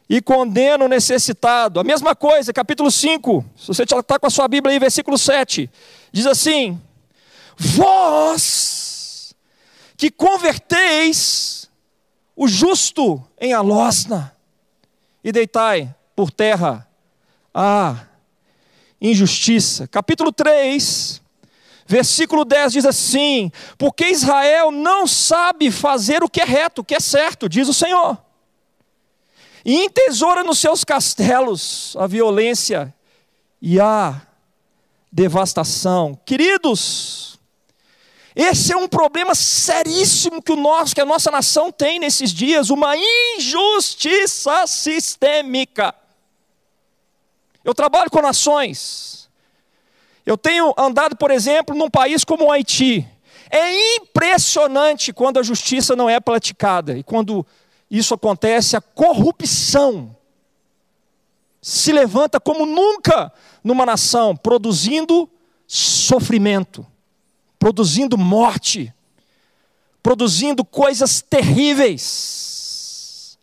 e 0.09 0.23
condena 0.23 0.85
o 0.85 0.89
necessitado. 0.89 1.79
A 1.79 1.85
mesma 1.85 2.15
coisa, 2.17 2.53
capítulo 2.53 2.91
5, 2.91 3.45
se 3.57 3.67
você 3.67 3.83
está 3.83 4.19
com 4.19 4.27
a 4.27 4.31
sua 4.31 4.49
Bíblia 4.49 4.73
aí, 4.73 4.79
versículo 4.79 5.19
7, 5.19 5.71
diz 6.11 6.27
assim: 6.27 6.81
Vós 7.57 9.35
que 9.97 10.11
converteis 10.11 11.69
o 12.35 12.47
justo 12.47 13.23
em 13.39 13.53
alosna 13.53 14.35
e 15.23 15.33
deitai 15.33 15.95
por 16.15 16.31
terra 16.31 16.89
a 17.53 18.07
injustiça. 19.01 19.87
Capítulo 19.89 20.33
3, 20.33 21.21
versículo 21.87 22.45
10 22.45 22.73
diz 22.73 22.87
assim: 22.87 23.51
Porque 23.77 24.09
Israel 24.09 24.71
não 24.71 25.07
sabe 25.07 25.71
fazer 25.71 26.23
o 26.23 26.29
que 26.29 26.41
é 26.41 26.45
reto, 26.45 26.81
o 26.81 26.85
que 26.85 26.95
é 26.95 27.01
certo, 27.01 27.49
diz 27.49 27.69
o 27.69 27.75
Senhor, 27.75 28.17
e 29.69 29.85
entesoura 29.85 30.43
nos 30.43 30.59
seus 30.61 30.83
castelos 30.83 31.95
a 31.99 32.07
violência 32.07 32.95
e 33.61 33.79
a 33.79 34.19
devastação. 35.13 36.19
Queridos, 36.25 37.39
esse 38.35 38.73
é 38.73 38.77
um 38.79 38.89
problema 38.89 39.35
seríssimo 39.35 40.41
que 40.41 40.53
o 40.53 40.57
nosso, 40.57 40.95
que 40.95 41.03
a 41.03 41.05
nossa 41.05 41.31
nação 41.31 41.71
tem 41.71 41.99
nesses 41.99 42.33
dias, 42.33 42.71
uma 42.71 42.95
injustiça 42.97 44.67
sistêmica. 44.67 45.95
Eu 47.63 47.75
trabalho 47.75 48.11
com 48.11 48.23
nações. 48.23 49.29
Eu 50.25 50.39
tenho 50.39 50.73
andado, 50.79 51.15
por 51.15 51.31
exemplo, 51.31 51.77
num 51.77 51.91
país 51.91 52.25
como 52.25 52.47
o 52.47 52.51
Haiti. 52.51 53.07
É 53.51 53.97
impressionante 53.97 55.13
quando 55.13 55.39
a 55.39 55.43
justiça 55.43 55.95
não 55.95 56.09
é 56.09 56.19
praticada 56.19 56.97
e 56.97 57.03
quando 57.03 57.47
isso 57.91 58.15
acontece, 58.15 58.77
a 58.77 58.81
corrupção 58.81 60.15
se 61.61 61.93
levanta 61.93 62.39
como 62.39 62.65
nunca 62.65 63.33
numa 63.63 63.85
nação, 63.85 64.37
produzindo 64.37 65.29
sofrimento 65.67 66.87
produzindo 67.59 68.17
morte, 68.17 68.95
produzindo 70.03 70.65
coisas 70.65 71.21
terríveis. 71.21 73.37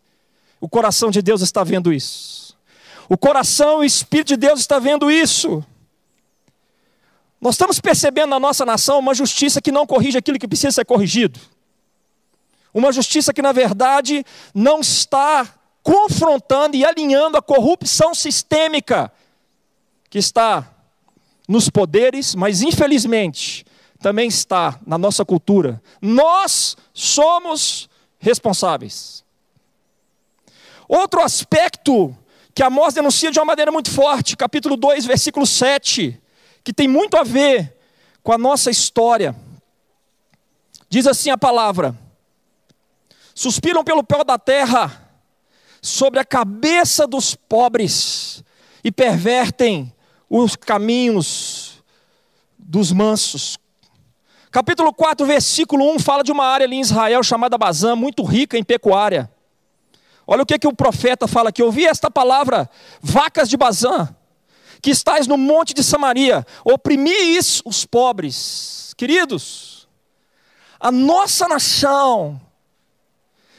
O 0.60 0.68
coração 0.68 1.10
de 1.10 1.20
Deus 1.20 1.42
está 1.42 1.62
vendo 1.62 1.92
isso. 1.92 2.56
O 3.08 3.16
coração 3.16 3.82
e 3.82 3.84
o 3.84 3.84
Espírito 3.84 4.28
de 4.28 4.36
Deus 4.36 4.60
está 4.60 4.78
vendo 4.78 5.10
isso. 5.10 5.64
Nós 7.40 7.54
estamos 7.54 7.78
percebendo 7.78 8.30
na 8.30 8.40
nossa 8.40 8.64
nação 8.64 8.98
uma 8.98 9.14
justiça 9.14 9.60
que 9.60 9.70
não 9.70 9.86
corrige 9.86 10.18
aquilo 10.18 10.38
que 10.38 10.48
precisa 10.48 10.72
ser 10.72 10.84
corrigido. 10.84 11.38
Uma 12.76 12.92
justiça 12.92 13.32
que, 13.32 13.40
na 13.40 13.52
verdade, 13.52 14.22
não 14.54 14.80
está 14.80 15.48
confrontando 15.82 16.76
e 16.76 16.84
alinhando 16.84 17.38
a 17.38 17.42
corrupção 17.42 18.14
sistêmica 18.14 19.10
que 20.10 20.18
está 20.18 20.74
nos 21.48 21.70
poderes, 21.70 22.34
mas 22.34 22.60
infelizmente 22.60 23.64
também 23.98 24.28
está 24.28 24.78
na 24.86 24.98
nossa 24.98 25.24
cultura. 25.24 25.82
Nós 26.02 26.76
somos 26.92 27.88
responsáveis. 28.18 29.24
Outro 30.86 31.22
aspecto 31.22 32.14
que 32.54 32.62
Amós 32.62 32.92
denuncia 32.92 33.30
de 33.30 33.38
uma 33.38 33.46
maneira 33.46 33.72
muito 33.72 33.90
forte, 33.90 34.36
capítulo 34.36 34.76
2, 34.76 35.06
versículo 35.06 35.46
7, 35.46 36.20
que 36.62 36.74
tem 36.74 36.86
muito 36.86 37.16
a 37.16 37.22
ver 37.22 37.74
com 38.22 38.32
a 38.32 38.38
nossa 38.38 38.70
história. 38.70 39.34
Diz 40.90 41.06
assim 41.06 41.30
a 41.30 41.38
palavra: 41.38 41.96
Suspiram 43.36 43.84
pelo 43.84 44.02
pé 44.02 44.24
da 44.24 44.38
terra 44.38 45.10
sobre 45.82 46.18
a 46.18 46.24
cabeça 46.24 47.06
dos 47.06 47.34
pobres 47.34 48.42
e 48.82 48.90
pervertem 48.90 49.92
os 50.28 50.56
caminhos 50.56 51.84
dos 52.58 52.90
mansos. 52.90 53.58
Capítulo 54.50 54.90
4, 54.90 55.26
versículo 55.26 55.84
1 55.92 55.98
fala 55.98 56.24
de 56.24 56.32
uma 56.32 56.46
área 56.46 56.64
ali 56.64 56.76
em 56.76 56.80
Israel 56.80 57.22
chamada 57.22 57.58
Bazã, 57.58 57.94
muito 57.94 58.24
rica 58.24 58.56
em 58.56 58.64
pecuária. 58.64 59.30
Olha 60.26 60.42
o 60.42 60.46
que, 60.46 60.58
que 60.58 60.66
o 60.66 60.74
profeta 60.74 61.28
fala 61.28 61.50
aqui. 61.50 61.62
Ouvi 61.62 61.84
esta 61.84 62.10
palavra, 62.10 62.70
vacas 63.02 63.50
de 63.50 63.58
Bazã, 63.58 64.08
que 64.80 64.90
estáis 64.90 65.26
no 65.26 65.36
monte 65.36 65.74
de 65.74 65.84
Samaria, 65.84 66.46
oprimis 66.64 67.60
os 67.66 67.84
pobres. 67.84 68.94
Queridos, 68.96 69.86
a 70.80 70.90
nossa 70.90 71.46
nação, 71.46 72.40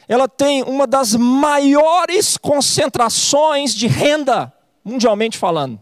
ela 0.08 0.28
tem 0.28 0.64
uma 0.64 0.88
das 0.88 1.14
maiores 1.16 2.38
concentrações 2.38 3.76
de 3.76 3.88
renda, 3.88 4.54
mundialmente 4.84 5.38
falando. 5.38 5.80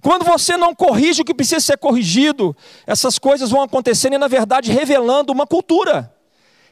Quando 0.00 0.24
você 0.24 0.56
não 0.56 0.74
corrige 0.74 1.22
o 1.22 1.24
que 1.24 1.32
precisa 1.32 1.60
ser 1.60 1.78
corrigido, 1.78 2.56
essas 2.84 3.20
coisas 3.20 3.50
vão 3.50 3.62
acontecendo 3.62 4.14
e, 4.14 4.18
na 4.18 4.26
verdade, 4.26 4.72
revelando 4.72 5.32
uma 5.32 5.46
cultura, 5.46 6.12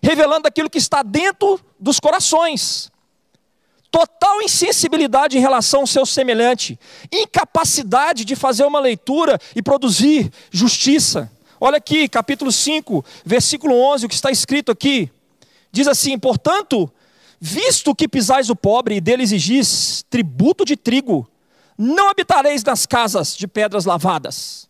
revelando 0.03 0.49
aquilo 0.49 0.69
que 0.69 0.79
está 0.79 1.05
dentro 1.05 1.61
dos 1.79 2.01
corações. 2.01 2.91
Total 3.89 4.43
insensibilidade 4.43 5.39
em 5.39 5.41
relação 5.41 5.81
ao 5.81 5.87
seu 5.87 6.05
semelhante, 6.05 6.79
incapacidade 7.13 8.25
de 8.25 8.35
fazer 8.35 8.65
uma 8.65 8.81
leitura 8.81 9.39
e 9.55 9.63
produzir 9.63 10.33
justiça. 10.51 11.31
Olha 11.61 11.77
aqui, 11.77 12.09
capítulo 12.09 12.51
5, 12.51 13.05
versículo 13.25 13.77
11, 13.93 14.07
o 14.07 14.09
que 14.09 14.15
está 14.15 14.31
escrito 14.31 14.73
aqui. 14.73 15.11
Diz 15.73 15.87
assim: 15.87 16.19
Portanto, 16.19 16.91
visto 17.41 17.95
que 17.95 18.09
pisais 18.09 18.51
o 18.51 18.57
pobre 18.57 18.97
e 18.97 19.01
dele 19.01 19.23
exigis 19.23 20.05
tributo 20.11 20.65
de 20.65 20.77
trigo, 20.77 21.29
não 21.79 22.11
habitareis 22.11 22.63
nas 22.63 22.85
casas 22.85 23.37
de 23.37 23.47
pedras 23.47 23.85
lavadas. 23.85 24.69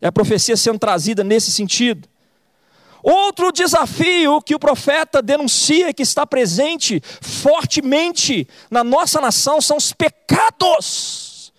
É 0.00 0.08
a 0.08 0.12
profecia 0.12 0.56
sendo 0.56 0.78
trazida 0.78 1.22
nesse 1.22 1.52
sentido. 1.52 2.08
Outro 3.02 3.52
desafio 3.52 4.42
que 4.42 4.54
o 4.54 4.58
profeta 4.58 5.22
denuncia 5.22 5.92
que 5.92 6.02
está 6.02 6.26
presente 6.26 7.02
fortemente 7.20 8.46
na 8.70 8.84
nossa 8.84 9.20
nação 9.20 9.60
são 9.60 9.76
os 9.76 9.92
pecados 9.92 11.52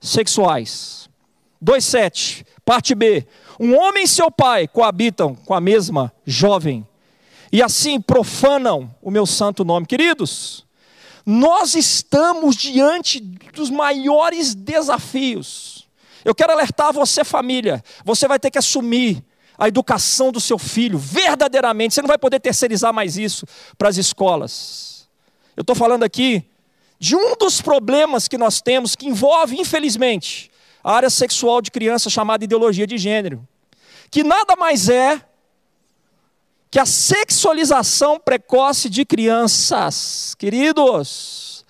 sexuais. 0.00 1.08
2:7, 1.62 2.44
parte 2.64 2.94
B. 2.94 3.26
Um 3.58 3.76
homem 3.76 4.04
e 4.04 4.08
seu 4.08 4.30
pai 4.30 4.68
coabitam 4.68 5.34
com 5.34 5.54
a 5.54 5.60
mesma 5.60 6.12
jovem 6.26 6.86
e 7.54 7.62
assim 7.62 8.00
profanam 8.00 8.92
o 9.00 9.12
meu 9.12 9.24
santo 9.24 9.64
nome. 9.64 9.86
Queridos, 9.86 10.66
nós 11.24 11.76
estamos 11.76 12.56
diante 12.56 13.20
dos 13.20 13.70
maiores 13.70 14.56
desafios. 14.56 15.88
Eu 16.24 16.34
quero 16.34 16.52
alertar 16.52 16.92
você, 16.92 17.22
família. 17.22 17.80
Você 18.04 18.26
vai 18.26 18.40
ter 18.40 18.50
que 18.50 18.58
assumir 18.58 19.24
a 19.56 19.68
educação 19.68 20.32
do 20.32 20.40
seu 20.40 20.58
filho, 20.58 20.98
verdadeiramente. 20.98 21.94
Você 21.94 22.02
não 22.02 22.08
vai 22.08 22.18
poder 22.18 22.40
terceirizar 22.40 22.92
mais 22.92 23.16
isso 23.16 23.46
para 23.78 23.88
as 23.88 23.98
escolas. 23.98 25.08
Eu 25.56 25.60
estou 25.60 25.76
falando 25.76 26.02
aqui 26.02 26.44
de 26.98 27.14
um 27.14 27.36
dos 27.36 27.60
problemas 27.60 28.26
que 28.26 28.36
nós 28.36 28.60
temos, 28.60 28.96
que 28.96 29.06
envolve, 29.06 29.60
infelizmente, 29.60 30.50
a 30.82 30.92
área 30.92 31.08
sexual 31.08 31.62
de 31.62 31.70
criança 31.70 32.10
chamada 32.10 32.42
ideologia 32.42 32.84
de 32.84 32.98
gênero. 32.98 33.46
Que 34.10 34.24
nada 34.24 34.56
mais 34.56 34.88
é 34.88 35.24
que 36.74 36.80
a 36.80 36.84
sexualização 36.84 38.18
precoce 38.18 38.90
de 38.90 39.04
crianças, 39.04 40.34
queridos, 40.36 41.64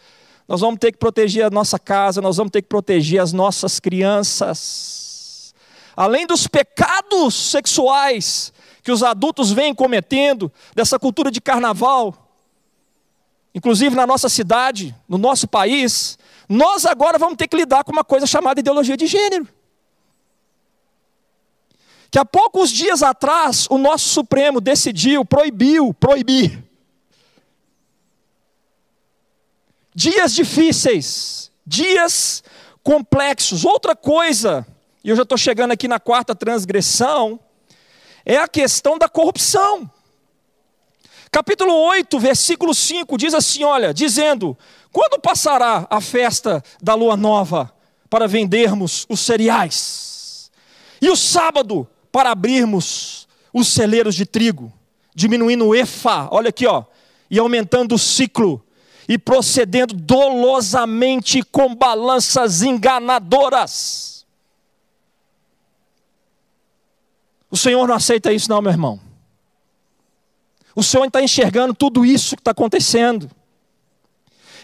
nós 0.49 0.63
vamos 0.63 0.79
ter 0.81 0.93
que 0.93 0.97
proteger 0.97 1.45
a 1.45 1.51
nossa 1.51 1.79
casa, 1.79 2.23
nós 2.23 2.39
vamos 2.39 2.51
ter 2.51 2.63
que 2.63 2.69
proteger 2.69 3.21
as 3.21 3.31
nossas 3.31 3.79
crianças. 3.79 5.55
além 5.95 6.27
dos 6.27 6.47
pecados 6.47 7.35
sexuais 7.35 8.51
que 8.83 8.91
os 8.91 9.03
adultos 9.03 9.53
vêm 9.53 9.75
cometendo, 9.75 10.51
dessa 10.75 10.99
cultura 10.99 11.31
de 11.31 11.39
carnaval, 11.39 12.15
inclusive 13.55 13.95
na 13.95 14.07
nossa 14.07 14.31
cidade, 14.31 14.97
no 15.07 15.19
nosso 15.19 15.47
país, 15.47 16.19
nós 16.49 16.87
agora 16.87 17.19
vamos 17.19 17.37
ter 17.37 17.47
que 17.47 17.59
lidar 17.59 17.85
com 17.85 17.93
uma 17.93 18.05
coisa 18.05 18.27
chamada 18.27 18.59
ideologia 18.59 18.97
de 18.97 19.07
gênero. 19.07 19.47
Que 22.15 22.19
há 22.21 22.25
poucos 22.25 22.71
dias 22.71 23.03
atrás 23.03 23.67
o 23.69 23.77
nosso 23.77 24.09
Supremo 24.09 24.61
decidiu, 24.61 25.25
proibiu, 25.25 25.93
proibir. 25.93 26.63
Dias 29.93 30.33
difíceis, 30.33 31.51
dias 31.67 32.45
complexos. 32.85 33.65
Outra 33.65 33.97
coisa, 33.97 34.65
e 35.03 35.09
eu 35.09 35.17
já 35.17 35.25
estou 35.25 35.37
chegando 35.37 35.73
aqui 35.73 35.89
na 35.89 35.99
quarta 35.99 36.37
transgressão, 36.37 37.41
é 38.25 38.37
a 38.37 38.47
questão 38.47 38.97
da 38.97 39.09
corrupção. 39.09 39.91
Capítulo 41.33 41.75
8, 41.75 42.17
versículo 42.21 42.73
5 42.73 43.19
diz 43.19 43.35
assim: 43.35 43.65
olha, 43.65 43.93
dizendo: 43.93 44.57
Quando 44.93 45.21
passará 45.21 45.85
a 45.91 46.01
festa 46.01 46.63
da 46.81 46.95
lua 46.95 47.17
nova 47.17 47.75
para 48.09 48.29
vendermos 48.29 49.05
os 49.09 49.19
cereais? 49.19 50.49
E 51.03 51.11
o 51.11 51.17
sábado 51.17 51.89
para 52.15 52.31
abrirmos 52.31 53.27
os 53.53 53.67
celeiros 53.67 54.15
de 54.15 54.25
trigo, 54.25 54.73
diminuindo 55.13 55.67
o 55.67 55.75
efa, 55.75 56.29
olha 56.31 56.51
aqui, 56.51 56.65
ó, 56.65 56.85
e 57.29 57.41
aumentando 57.41 57.97
o 57.97 57.99
ciclo, 57.99 58.65
e 59.09 59.19
procedendo 59.19 59.93
dolosamente 59.93 61.43
com 61.43 61.75
balanças 61.75 62.63
enganadoras. 62.63 64.25
O 67.51 67.57
Senhor 67.57 67.85
não 67.89 67.97
aceita 67.97 68.33
isso, 68.33 68.49
não, 68.49 68.63
meu 68.63 68.71
irmão. 68.71 69.01
O 70.73 70.85
Senhor 70.85 71.05
está 71.05 71.21
enxergando 71.21 71.75
tudo 71.75 72.07
isso 72.07 72.37
que 72.37 72.43
está 72.43 72.53
acontecendo. 72.53 73.29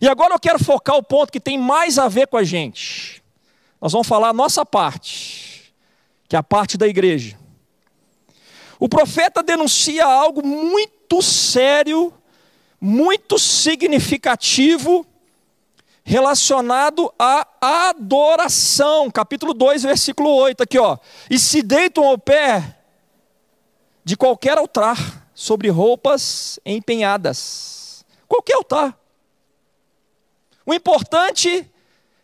E 0.01 0.07
agora 0.07 0.35
eu 0.35 0.39
quero 0.39 0.63
focar 0.63 0.95
o 0.95 1.03
ponto 1.03 1.33
que 1.33 1.41
tem 1.41 1.59
mais 1.59 1.99
a 1.99 2.07
ver 2.07 2.29
com 2.29 2.37
a 2.37 2.45
gente. 2.45 3.21
Nós 3.81 3.91
vamos 3.91 4.07
falar 4.07 4.29
a 4.29 4.33
nossa 4.33 4.65
parte, 4.65 5.75
que 6.29 6.37
é 6.37 6.39
a 6.39 6.45
parte 6.45 6.79
da 6.79 6.87
igreja. 6.87 7.40
O 8.81 8.89
profeta 8.89 9.43
denuncia 9.43 10.07
algo 10.07 10.45
muito 10.45 11.21
sério, 11.21 12.11
muito 12.81 13.39
significativo, 13.39 15.07
relacionado 16.03 17.13
à 17.19 17.47
adoração. 17.91 19.11
Capítulo 19.11 19.53
2, 19.53 19.83
versículo 19.83 20.31
8, 20.31 20.63
aqui 20.63 20.79
ó. 20.79 20.97
E 21.29 21.39
se 21.39 21.63
deitam 21.63 22.07
ao 22.07 22.17
pé 22.17 22.79
de 24.03 24.17
qualquer 24.17 24.57
altar 24.57 25.29
sobre 25.35 25.69
roupas 25.69 26.59
empenhadas. 26.65 28.03
Qualquer 28.27 28.55
altar. 28.55 28.99
O 30.65 30.73
importante 30.73 31.71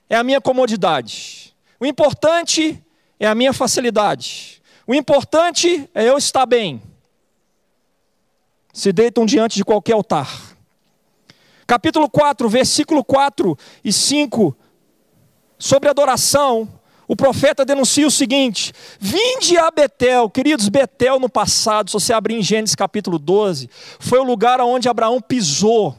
é 0.09 0.17
a 0.17 0.25
minha 0.25 0.41
comodidade. 0.41 1.55
O 1.79 1.85
importante 1.85 2.83
é 3.21 3.27
a 3.27 3.35
minha 3.35 3.53
facilidade. 3.53 4.56
O 4.87 4.95
importante 4.95 5.88
é 5.93 6.09
eu 6.09 6.16
estar 6.16 6.47
bem. 6.47 6.81
Se 8.73 8.93
deitam 8.93 9.26
diante 9.26 9.57
de 9.57 9.64
qualquer 9.64 9.95
altar. 9.95 10.57
Capítulo 11.66 12.09
4, 12.09 12.49
versículo 12.49 13.02
4 13.02 13.59
e 13.83 13.93
5, 13.93 14.57
sobre 15.59 15.88
adoração, 15.88 16.69
o 17.09 17.16
profeta 17.16 17.64
denuncia 17.64 18.07
o 18.07 18.11
seguinte: 18.11 18.73
Vinde 19.00 19.59
a 19.59 19.71
Betel, 19.71 20.31
queridos, 20.31 20.69
Betel 20.69 21.19
no 21.19 21.28
passado, 21.28 21.90
se 21.90 21.95
você 21.95 22.12
abrir 22.12 22.37
em 22.37 22.43
Gênesis 22.43 22.76
capítulo 22.76 23.19
12, 23.19 23.69
foi 23.99 24.21
o 24.21 24.25
lugar 24.25 24.61
onde 24.61 24.88
Abraão 24.88 25.21
pisou. 25.21 25.97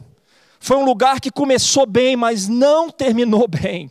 Foi 0.60 0.76
um 0.76 0.84
lugar 0.84 1.20
que 1.20 1.30
começou 1.30 1.84
bem, 1.84 2.16
mas 2.16 2.48
não 2.48 2.88
terminou 2.90 3.46
bem. 3.48 3.90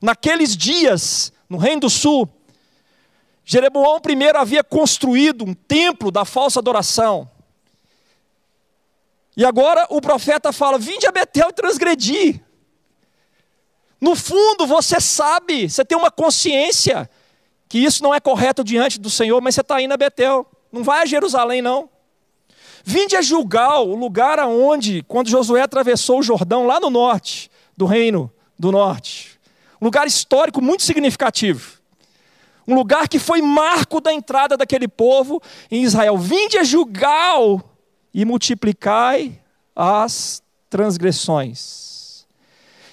Naqueles 0.00 0.56
dias, 0.56 1.32
no 1.48 1.58
Reino 1.58 1.82
do 1.82 1.90
Sul, 1.90 2.28
Jeroboão 3.44 4.00
primeiro 4.00 4.38
havia 4.38 4.62
construído 4.62 5.44
um 5.44 5.54
templo 5.54 6.10
da 6.10 6.24
falsa 6.24 6.60
adoração. 6.60 7.30
E 9.36 9.44
agora 9.44 9.86
o 9.90 10.00
profeta 10.00 10.52
fala: 10.52 10.78
Vinde 10.78 11.06
a 11.06 11.12
Betel 11.12 11.48
e 11.48 11.52
transgredi. 11.52 12.44
No 14.00 14.16
fundo, 14.16 14.66
você 14.66 15.00
sabe, 15.00 15.68
você 15.68 15.84
tem 15.84 15.96
uma 15.96 16.10
consciência 16.10 17.08
que 17.68 17.78
isso 17.78 18.02
não 18.02 18.14
é 18.14 18.20
correto 18.20 18.62
diante 18.62 19.00
do 19.00 19.08
Senhor, 19.08 19.40
mas 19.40 19.54
você 19.54 19.60
está 19.60 19.80
indo 19.80 19.94
a 19.94 19.96
Betel. 19.96 20.46
Não 20.70 20.82
vai 20.82 21.02
a 21.02 21.06
Jerusalém, 21.06 21.62
não. 21.62 21.88
Vinde 22.84 23.16
a 23.16 23.22
Gilgal, 23.22 23.88
o 23.88 23.94
lugar 23.94 24.38
aonde, 24.38 25.02
quando 25.04 25.28
Josué 25.28 25.62
atravessou 25.62 26.18
o 26.18 26.22
Jordão, 26.22 26.66
lá 26.66 26.80
no 26.80 26.90
norte 26.90 27.50
do 27.76 27.86
reino 27.86 28.30
do 28.58 28.72
norte. 28.72 29.38
Um 29.80 29.84
lugar 29.84 30.06
histórico 30.06 30.60
muito 30.60 30.82
significativo. 30.82 31.81
Um 32.66 32.74
lugar 32.74 33.08
que 33.08 33.18
foi 33.18 33.42
marco 33.42 34.00
da 34.00 34.12
entrada 34.12 34.56
daquele 34.56 34.88
povo 34.88 35.42
em 35.70 35.82
Israel. 35.82 36.16
Vinde 36.16 36.58
a 36.58 36.64
Gilgal 36.64 37.60
e 38.14 38.24
multiplicai 38.24 39.40
as 39.74 40.42
transgressões. 40.68 42.26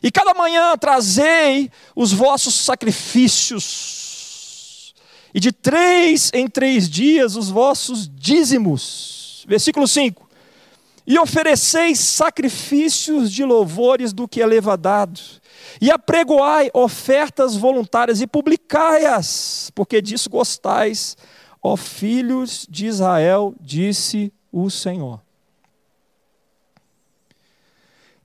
E 0.02 0.12
cada 0.12 0.34
manhã 0.34 0.78
trazei 0.78 1.70
os 1.96 2.14
vossos 2.14 2.56
sacrifícios, 2.56 4.00
e 5.34 5.40
de 5.40 5.52
três 5.52 6.32
em 6.34 6.48
três 6.48 6.90
dias 6.90 7.36
os 7.36 7.50
vossos 7.50 8.10
dízimos. 8.10 9.46
Versículo 9.48 9.88
5. 9.88 10.28
E 11.06 11.18
ofereceis 11.20 12.00
sacrifícios 12.00 13.32
de 13.32 13.44
louvores 13.44 14.14
do 14.14 14.28
que 14.28 14.42
é 14.42 14.46
levadado, 14.46 15.20
e 15.82 15.92
apregoai 15.92 16.70
ofertas 16.74 17.56
voluntárias 17.56 18.22
e 18.22 18.28
publicai-as, 18.28 19.72
porque 19.76 20.02
disso 20.02 20.30
gostais, 20.30 21.18
ó 21.62 21.76
filhos 21.76 22.66
de 22.70 22.88
Israel, 22.88 23.54
disse 23.60 24.32
o 24.52 24.70
Senhor. 24.70 25.22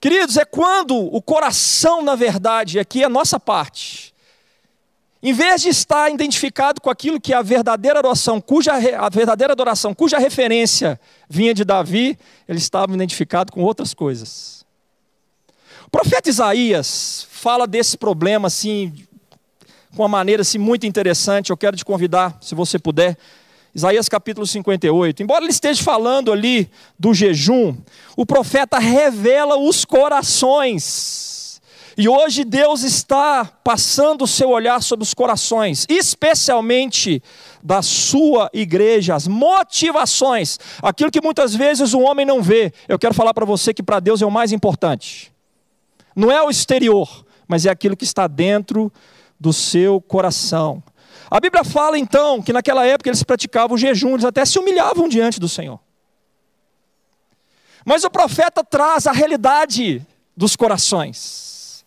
Queridos, 0.01 0.37
é 0.37 0.45
quando 0.45 0.97
o 0.97 1.23
coração, 1.23 2.03
na 2.03 2.15
verdade, 2.15 2.79
aqui 2.79 3.03
é 3.03 3.07
a 3.07 3.09
nossa 3.09 3.41
parte, 3.41 4.15
em 5.23 5.33
vez 5.33 5.63
de 5.63 5.71
estar 5.71 6.11
identificado 6.11 6.83
com 6.83 6.91
aquilo 6.91 7.19
que 7.19 7.33
é 7.33 7.37
a 7.37 7.41
verdadeira 7.41 8.01
adoração, 8.01 8.39
cuja 8.39 8.75
a 8.75 9.09
verdadeira 9.09 9.55
adoração, 9.55 9.95
cuja 9.95 10.19
referência 10.19 11.01
vinha 11.27 11.55
de 11.55 11.65
Davi, 11.65 12.19
ele 12.47 12.59
estava 12.59 12.93
identificado 12.93 13.51
com 13.51 13.63
outras 13.63 13.95
coisas. 13.95 14.64
Profeta 15.95 16.29
Isaías 16.29 17.25
fala 17.31 17.69
desse 17.69 17.97
problema 17.97 18.49
assim, 18.49 18.93
com 19.95 20.03
uma 20.03 20.09
maneira 20.09 20.43
assim 20.43 20.59
muito 20.59 20.85
interessante. 20.89 21.51
Eu 21.51 21.57
quero 21.57 21.77
te 21.77 21.85
convidar, 21.85 22.37
se 22.41 22.53
você 22.53 22.81
puder, 22.81 23.17
Isaías 23.73 24.09
capítulo 24.09 24.45
58. 24.45 25.23
Embora 25.23 25.45
ele 25.45 25.53
esteja 25.53 25.81
falando 25.85 26.33
ali 26.33 26.69
do 26.99 27.15
jejum, 27.15 27.77
o 28.17 28.27
profeta 28.27 28.81
revela 28.81 29.57
os 29.57 29.85
corações. 29.85 31.63
E 31.97 32.09
hoje 32.09 32.43
Deus 32.43 32.83
está 32.83 33.45
passando 33.45 34.23
o 34.23 34.27
seu 34.27 34.51
olhar 34.51 34.83
sobre 34.83 35.05
os 35.05 35.15
corações, 35.15 35.87
especialmente 35.89 37.23
da 37.63 37.83
sua 37.83 38.51
igreja, 38.53 39.15
as 39.15 39.29
motivações, 39.29 40.59
aquilo 40.83 41.13
que 41.13 41.23
muitas 41.23 41.55
vezes 41.55 41.95
o 41.95 42.01
homem 42.01 42.27
não 42.27 42.43
vê. 42.43 42.73
Eu 42.89 42.99
quero 42.99 43.15
falar 43.15 43.33
para 43.33 43.47
você 43.47 43.73
que 43.73 43.81
para 43.81 44.01
Deus 44.01 44.21
é 44.21 44.27
o 44.27 44.31
mais 44.31 44.51
importante. 44.51 45.33
Não 46.15 46.31
é 46.31 46.43
o 46.43 46.51
exterior, 46.51 47.25
mas 47.47 47.67
é 47.67 47.71
aquilo 47.71 47.97
que 47.97 48.05
está 48.05 48.27
dentro 48.27 48.93
do 49.39 49.53
seu 49.53 50.01
coração. 50.01 50.83
A 51.31 51.41
Bíblia 51.41 51.65
fala 51.65 51.99
então 51.99 52.41
que 52.41 52.53
naquela 52.53 52.87
época 52.87 53.11
eles 53.11 53.23
praticavam 53.23 53.77
jejum, 53.77 54.13
eles 54.13 54.25
até 54.25 54.45
se 54.45 54.59
humilhavam 54.59 55.09
diante 55.09 55.41
do 55.41 55.49
Senhor. 55.49 55.81
Mas 57.85 58.05
o 58.05 58.11
profeta 58.11 58.65
traz 58.65 59.07
a 59.07 59.13
realidade 59.13 60.07
dos 60.37 60.57
corações. 60.57 61.85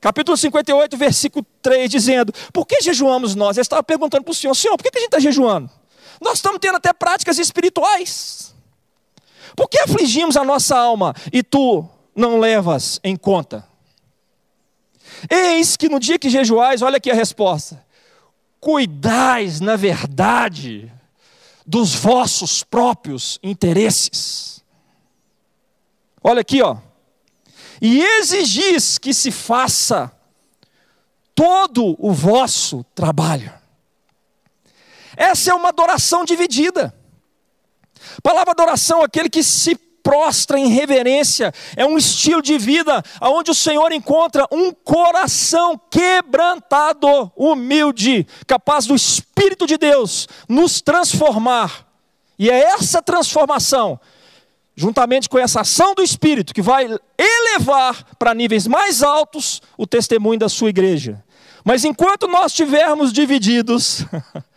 Capítulo 0.00 0.36
58, 0.36 0.96
versículo 0.96 1.44
3, 1.60 1.90
dizendo: 1.90 2.32
Por 2.52 2.66
que 2.66 2.80
jejuamos 2.80 3.34
nós? 3.34 3.56
Ele 3.56 3.62
estava 3.62 3.82
perguntando 3.82 4.24
para 4.24 4.32
o 4.32 4.34
Senhor: 4.34 4.54
Senhor, 4.54 4.76
por 4.76 4.84
que 4.84 4.96
a 4.96 5.00
gente 5.00 5.08
está 5.08 5.18
jejuando? 5.18 5.68
Nós 6.20 6.34
estamos 6.34 6.58
tendo 6.60 6.76
até 6.76 6.92
práticas 6.92 7.38
espirituais. 7.38 8.54
Por 9.56 9.68
que 9.68 9.78
afligimos 9.80 10.36
a 10.36 10.44
nossa 10.44 10.76
alma 10.76 11.14
e 11.32 11.42
tu 11.42 11.84
não 12.18 12.38
levas 12.38 13.00
em 13.02 13.16
conta? 13.16 13.66
Eis 15.30 15.76
que 15.76 15.88
no 15.88 15.98
dia 15.98 16.18
que 16.18 16.28
jejuais, 16.28 16.82
olha 16.82 16.96
aqui 16.96 17.10
a 17.10 17.14
resposta: 17.14 17.84
cuidais, 18.60 19.60
na 19.60 19.76
verdade, 19.76 20.92
dos 21.66 21.94
vossos 21.94 22.62
próprios 22.62 23.38
interesses. 23.42 24.62
Olha 26.22 26.40
aqui, 26.40 26.60
ó. 26.60 26.76
E 27.80 28.02
exigis 28.02 28.98
que 28.98 29.14
se 29.14 29.30
faça 29.30 30.12
todo 31.34 31.94
o 31.98 32.12
vosso 32.12 32.84
trabalho. 32.94 33.52
Essa 35.16 35.52
é 35.52 35.54
uma 35.54 35.68
adoração 35.68 36.24
dividida. 36.24 36.94
Palavra 38.22 38.50
adoração, 38.50 39.02
aquele 39.02 39.28
que 39.28 39.42
se 39.42 39.76
prostra 40.08 40.58
em 40.58 40.68
reverência, 40.68 41.52
é 41.76 41.84
um 41.84 41.98
estilo 41.98 42.40
de 42.40 42.56
vida 42.56 43.04
onde 43.20 43.50
o 43.50 43.54
Senhor 43.54 43.92
encontra 43.92 44.46
um 44.50 44.72
coração 44.72 45.78
quebrantado, 45.90 47.30
humilde, 47.36 48.26
capaz 48.46 48.86
do 48.86 48.94
Espírito 48.94 49.66
de 49.66 49.76
Deus 49.76 50.26
nos 50.48 50.80
transformar. 50.80 51.86
E 52.38 52.48
é 52.48 52.58
essa 52.58 53.02
transformação, 53.02 54.00
juntamente 54.74 55.28
com 55.28 55.38
essa 55.38 55.60
ação 55.60 55.94
do 55.94 56.02
Espírito, 56.02 56.54
que 56.54 56.62
vai 56.62 56.88
elevar 57.18 58.02
para 58.18 58.32
níveis 58.32 58.66
mais 58.66 59.02
altos 59.02 59.60
o 59.76 59.86
testemunho 59.86 60.38
da 60.38 60.48
sua 60.48 60.70
igreja. 60.70 61.22
Mas 61.62 61.84
enquanto 61.84 62.26
nós 62.26 62.52
estivermos 62.52 63.12
divididos 63.12 64.06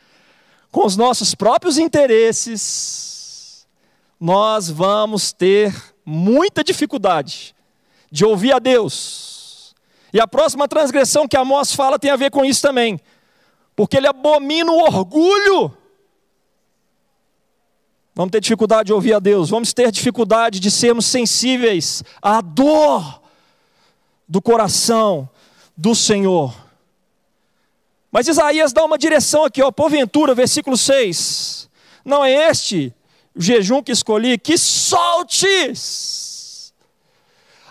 com 0.72 0.86
os 0.86 0.96
nossos 0.96 1.36
próprios 1.36 1.78
interesses, 1.78 3.11
nós 4.22 4.70
vamos 4.70 5.34
ter 5.34 5.74
muita 6.06 6.64
dificuldade 6.64 7.56
de 8.12 8.24
ouvir 8.24 8.54
a 8.54 8.60
Deus. 8.60 9.74
E 10.14 10.20
a 10.20 10.28
próxima 10.28 10.68
transgressão 10.68 11.28
que 11.28 11.36
Amós 11.36 11.74
fala 11.74 11.98
tem 11.98 12.12
a 12.12 12.16
ver 12.16 12.30
com 12.30 12.46
isso 12.46 12.62
também, 12.62 13.00
porque 13.76 13.98
ele 13.98 14.06
abomina 14.06 14.72
o 14.72 14.78
orgulho. 14.78 15.76
Vamos 18.14 18.32
ter 18.32 18.42
dificuldade 18.42 18.88
de 18.88 18.94
ouvir 18.94 19.14
a 19.16 19.20
Deus, 19.20 19.50
vamos 19.50 19.74
ter 19.74 19.92
dificuldade 19.92 20.60
de 20.60 20.70
sermos 20.70 21.08
sensíveis 21.08 22.04
à 22.22 22.42
dor 22.42 23.24
do 24.28 24.40
coração 24.40 25.28
do 25.76 25.96
Senhor. 25.96 26.56
Mas 28.12 28.28
Isaías 28.28 28.72
dá 28.72 28.86
uma 28.86 29.00
direção 29.00 29.46
aqui, 29.46 29.64
ó, 29.64 29.72
porventura, 29.72 30.36
versículo 30.36 30.78
6. 30.78 31.68
Não 32.06 32.24
é 32.24 32.50
este 32.50 32.94
jejum 33.36 33.82
que 33.82 33.92
escolhi, 33.92 34.38
que 34.38 34.58
soltes 34.58 36.74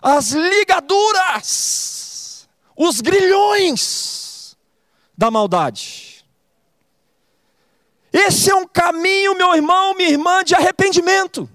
as 0.03 0.33
ligaduras, 0.33 2.49
os 2.77 3.01
grilhões 3.01 4.57
da 5.17 5.31
maldade. 5.31 6.25
Esse 8.13 8.51
é 8.51 8.55
um 8.55 8.67
caminho, 8.67 9.37
meu 9.37 9.55
irmão, 9.55 9.95
minha 9.95 10.09
irmã, 10.09 10.43
de 10.43 10.55
arrependimento. 10.55 11.49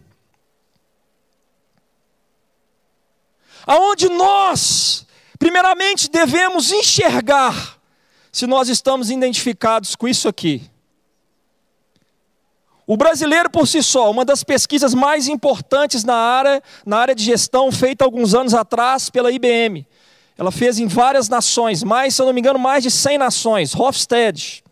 Aonde 3.66 4.08
nós, 4.10 5.06
primeiramente, 5.40 6.10
devemos 6.10 6.72
enxergar 6.72 7.80
se 8.32 8.46
nós 8.46 8.70
estamos 8.70 9.10
identificados 9.10 9.96
com 9.96 10.08
isso 10.08 10.30
aqui. 10.30 10.70
O 12.88 12.96
brasileiro 12.96 13.50
por 13.50 13.68
si 13.68 13.82
só, 13.82 14.12
uma 14.12 14.24
das 14.24 14.44
pesquisas 14.44 14.94
mais 14.94 15.28
importantes 15.28 16.04
na 16.04 16.16
área, 16.16 16.62
na 16.86 16.98
área 16.98 17.16
de 17.16 17.24
gestão, 17.24 17.72
feita 17.72 18.06
alguns 18.06 18.36
anos 18.36 18.54
atrás 18.54 19.10
pela 19.10 19.32
IBM. 19.32 19.88
Ela 20.38 20.52
fez 20.52 20.78
em 20.78 20.86
várias 20.86 21.28
nações, 21.28 21.84
mais, 21.84 22.14
se 22.14 22.22
eu 22.22 22.26
não 22.28 22.34
me 22.34 22.42
engano, 22.42 22.60
mais 22.60 22.84
de 22.84 22.92
100 22.92 23.18
nações, 23.18 23.76
Hofstede. 23.76 24.64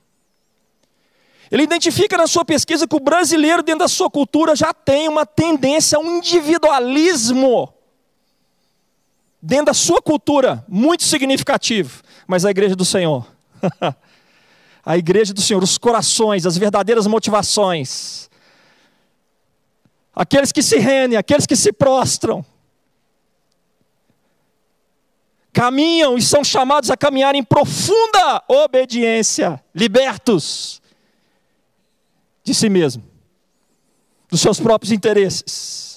Ele 1.50 1.64
identifica 1.64 2.18
na 2.18 2.28
sua 2.28 2.44
pesquisa 2.44 2.88
que 2.88 2.96
o 2.96 3.00
brasileiro, 3.00 3.64
dentro 3.64 3.80
da 3.80 3.88
sua 3.88 4.10
cultura, 4.10 4.56
já 4.56 4.74
tem 4.74 5.08
uma 5.08 5.26
tendência 5.26 5.98
a 5.98 6.02
um 6.02 6.18
individualismo. 6.18 7.74
Dentro 9.42 9.68
da 9.68 9.74
sua 9.74 10.02
cultura, 10.02 10.66
muito 10.68 11.04
significativo. 11.04 12.02
Mas 12.28 12.46
a 12.46 12.52
igreja 12.52 12.76
do 12.76 12.86
Senhor 12.86 13.28
a 14.86 14.98
igreja 14.98 15.34
do 15.34 15.42
Senhor, 15.42 15.64
os 15.64 15.78
corações, 15.78 16.46
as 16.46 16.58
verdadeiras 16.58 17.08
motivações. 17.08 18.30
Aqueles 20.14 20.52
que 20.52 20.62
se 20.62 20.78
rendem, 20.78 21.18
aqueles 21.18 21.46
que 21.46 21.56
se 21.56 21.72
prostram, 21.72 22.46
caminham 25.54 26.18
e 26.18 26.22
são 26.22 26.44
chamados 26.44 26.90
a 26.90 26.98
caminhar 26.98 27.36
em 27.36 27.44
profunda 27.44 28.44
obediência, 28.48 29.64
libertos 29.74 30.82
de 32.44 32.54
si 32.54 32.68
mesmo, 32.68 33.04
dos 34.30 34.42
seus 34.42 34.60
próprios 34.60 34.92
interesses. 34.92 35.93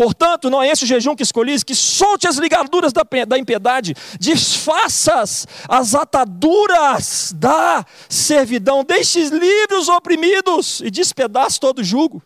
Portanto, 0.00 0.48
não 0.48 0.62
é 0.62 0.68
esse 0.70 0.84
o 0.84 0.86
jejum 0.86 1.14
que 1.14 1.22
escolhi, 1.22 1.62
que 1.62 1.74
solte 1.74 2.26
as 2.26 2.38
ligaduras 2.38 2.90
da, 2.90 3.02
da 3.28 3.36
impiedade, 3.36 3.94
desfaças 4.18 5.46
as 5.68 5.94
ataduras 5.94 7.34
da 7.36 7.84
servidão, 8.08 8.82
deixe 8.82 9.22
livres 9.24 9.82
os 9.82 9.88
oprimidos 9.90 10.80
e 10.80 10.90
despedace 10.90 11.60
todo 11.60 11.80
o 11.80 11.84
jugo. 11.84 12.22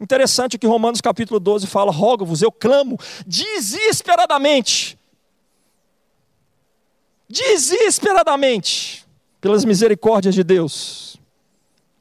Interessante 0.00 0.56
que 0.56 0.66
Romanos 0.66 1.02
capítulo 1.02 1.38
12 1.38 1.66
fala: 1.66 1.92
rogo-vos, 1.92 2.40
eu 2.40 2.50
clamo 2.50 2.98
desesperadamente, 3.26 4.98
desesperadamente, 7.28 9.06
pelas 9.42 9.62
misericórdias 9.62 10.34
de 10.34 10.42
Deus. 10.42 11.18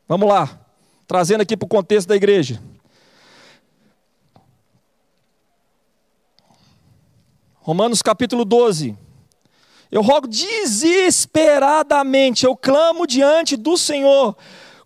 Vamos 0.07 0.29
lá, 0.29 0.57
trazendo 1.05 1.41
aqui 1.41 1.57
para 1.57 1.65
o 1.65 1.69
contexto 1.69 2.07
da 2.07 2.15
igreja. 2.15 2.61
Romanos 7.67 8.01
capítulo 8.01 8.43
12. 8.45 8.97
Eu 9.91 10.01
rogo 10.01 10.25
desesperadamente, 10.25 12.45
eu 12.45 12.55
clamo 12.55 13.05
diante 13.05 13.57
do 13.57 13.75
Senhor, 13.75 14.37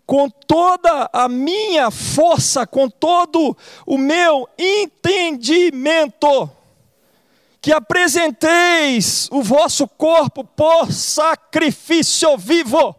com 0.04 0.28
toda 0.28 1.08
a 1.12 1.28
minha 1.28 1.92
força, 1.92 2.66
com 2.66 2.90
todo 2.90 3.56
o 3.86 3.96
meu 3.96 4.48
entendimento, 4.58 6.50
que 7.60 7.72
apresenteis 7.72 9.28
o 9.30 9.44
vosso 9.44 9.86
corpo 9.86 10.42
por 10.42 10.90
sacrifício 10.90 12.36
vivo. 12.36 12.96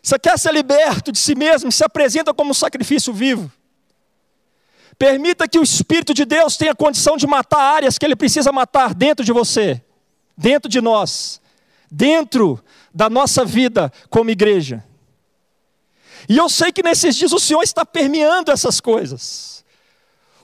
Você 0.00 0.16
quer 0.20 0.38
ser 0.38 0.54
liberto 0.54 1.10
de 1.10 1.18
si 1.18 1.34
mesmo? 1.34 1.72
Se 1.72 1.82
apresenta 1.82 2.32
como 2.32 2.54
sacrifício 2.54 3.12
vivo. 3.12 3.50
Permita 4.98 5.46
que 5.46 5.58
o 5.58 5.62
Espírito 5.62 6.14
de 6.14 6.24
Deus 6.24 6.56
tenha 6.56 6.74
condição 6.74 7.16
de 7.16 7.26
matar 7.26 7.60
áreas 7.60 7.98
que 7.98 8.04
ele 8.06 8.16
precisa 8.16 8.50
matar 8.50 8.94
dentro 8.94 9.24
de 9.24 9.32
você, 9.32 9.82
dentro 10.36 10.70
de 10.70 10.80
nós, 10.80 11.40
dentro 11.90 12.62
da 12.94 13.10
nossa 13.10 13.44
vida 13.44 13.92
como 14.08 14.30
igreja. 14.30 14.82
E 16.28 16.36
eu 16.36 16.48
sei 16.48 16.72
que 16.72 16.82
nesses 16.82 17.14
dias 17.14 17.32
o 17.32 17.38
Senhor 17.38 17.62
está 17.62 17.84
permeando 17.84 18.50
essas 18.50 18.80
coisas. 18.80 19.64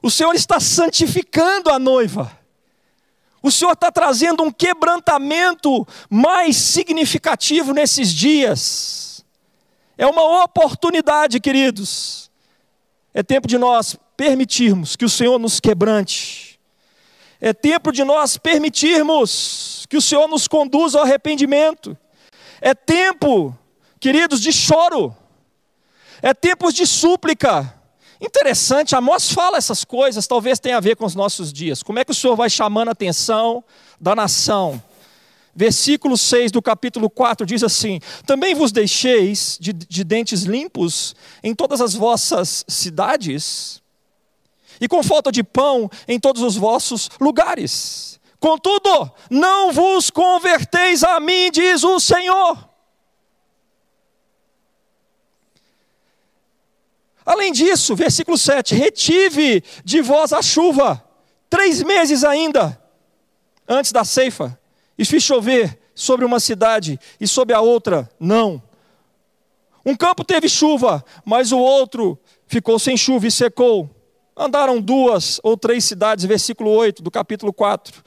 O 0.03 0.11
Senhor 0.11 0.35
está 0.35 0.61
santificando 0.61 1.71
a 1.71 1.79
noiva. 1.79 2.31
O 3.43 3.51
Senhor 3.51 3.73
está 3.73 3.91
trazendo 3.91 4.43
um 4.43 4.53
quebrantamento 4.53 5.87
mais 6.09 6.57
significativo 6.57 7.73
nesses 7.73 8.13
dias. 8.13 9.25
É 9.97 10.07
uma 10.07 10.45
oportunidade, 10.45 11.41
queridos. 11.41 12.31
É 13.13 13.23
tempo 13.23 13.49
de 13.49 13.59
nós 13.59 13.97
permitirmos 14.23 14.95
que 14.95 15.05
o 15.05 15.09
Senhor 15.09 15.37
nos 15.37 15.59
quebrante. 15.59 16.57
É 17.41 17.53
tempo 17.53 17.91
de 17.91 18.05
nós 18.05 18.39
permitirmos 18.39 19.85
que 19.91 19.97
o 19.97 20.01
Senhor 20.01 20.29
nos 20.29 20.47
conduza 20.47 20.97
ao 20.97 21.05
arrependimento. 21.05 21.99
É 22.61 22.73
tempo, 22.73 23.53
queridos, 23.99 24.41
de 24.41 24.53
choro. 24.53 25.13
É 26.23 26.33
tempo 26.33 26.73
de 26.73 26.87
súplica. 26.87 27.75
Interessante, 28.21 28.95
Amós 28.95 29.33
fala 29.33 29.59
essas 29.59 29.83
coisas, 29.83 30.25
talvez 30.29 30.61
tenha 30.61 30.77
a 30.77 30.81
ver 30.81 30.95
com 30.95 31.05
os 31.05 31.17
nossos 31.17 31.53
dias. 31.53 31.83
Como 31.83 31.99
é 31.99 32.05
que 32.05 32.13
o 32.13 32.15
Senhor 32.15 32.37
vai 32.37 32.49
chamando 32.49 32.91
a 32.91 32.93
atenção 32.93 33.65
da 34.01 34.15
nação? 34.15 34.81
Versículo 35.53 36.17
6 36.17 36.53
do 36.53 36.63
capítulo 36.63 37.11
4 37.11 37.45
diz 37.45 37.65
assim: 37.65 37.99
Também 38.25 38.55
vos 38.55 38.71
deixeis 38.71 39.59
de, 39.61 39.73
de 39.73 40.05
dentes 40.05 40.45
limpos 40.45 41.17
em 41.43 41.57
todas 41.57 41.81
as 41.81 41.93
vossas 41.93 42.65
cidades, 42.69 43.82
e 44.83 44.89
com 44.89 45.01
falta 45.01 45.31
de 45.31 45.45
pão 45.45 45.89
em 46.09 46.19
todos 46.19 46.43
os 46.43 46.57
vossos 46.57 47.09
lugares. 47.21 48.21
Contudo, 48.41 49.13
não 49.31 49.71
vos 49.71 50.11
converteis 50.11 51.05
a 51.05 51.21
mim, 51.21 51.53
diz 51.53 51.85
o 51.85 52.01
Senhor. 52.01 52.69
Além 57.25 57.53
disso, 57.53 57.95
versículo 57.95 58.37
7: 58.37 58.75
Retive 58.75 59.63
de 59.85 60.03
vós 60.03 60.33
a 60.33 60.43
chuva, 60.43 61.01
três 61.49 61.81
meses 61.85 62.25
ainda, 62.25 62.77
antes 63.69 63.93
da 63.93 64.05
ceifa, 64.05 64.59
e 64.99 65.05
fiz 65.05 65.23
chover 65.23 65.79
sobre 65.95 66.25
uma 66.25 66.41
cidade 66.41 66.99
e 67.21 67.29
sobre 67.29 67.55
a 67.55 67.61
outra, 67.61 68.11
não. 68.19 68.61
Um 69.87 69.95
campo 69.95 70.25
teve 70.25 70.49
chuva, 70.49 71.05
mas 71.25 71.53
o 71.53 71.59
outro 71.61 72.19
ficou 72.49 72.81
sem 72.81 72.97
chuva 72.97 73.29
e 73.29 73.31
secou. 73.31 74.02
Andaram 74.37 74.81
duas 74.81 75.39
ou 75.43 75.57
três 75.57 75.85
cidades, 75.85 76.25
versículo 76.25 76.71
8 76.71 77.03
do 77.03 77.11
capítulo 77.11 77.53
4, 77.53 78.03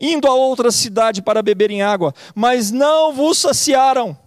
indo 0.00 0.26
a 0.26 0.34
outra 0.34 0.72
cidade 0.72 1.22
para 1.22 1.42
beberem 1.42 1.82
água, 1.82 2.12
mas 2.34 2.70
não 2.70 3.12
vos 3.12 3.38
saciaram. 3.38 4.18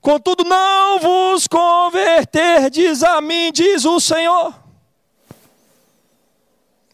Contudo, 0.00 0.44
não 0.44 1.00
vos 1.00 1.46
converterdes 1.46 3.02
a 3.02 3.20
mim, 3.20 3.50
diz 3.52 3.84
o 3.84 3.98
Senhor. 3.98 4.54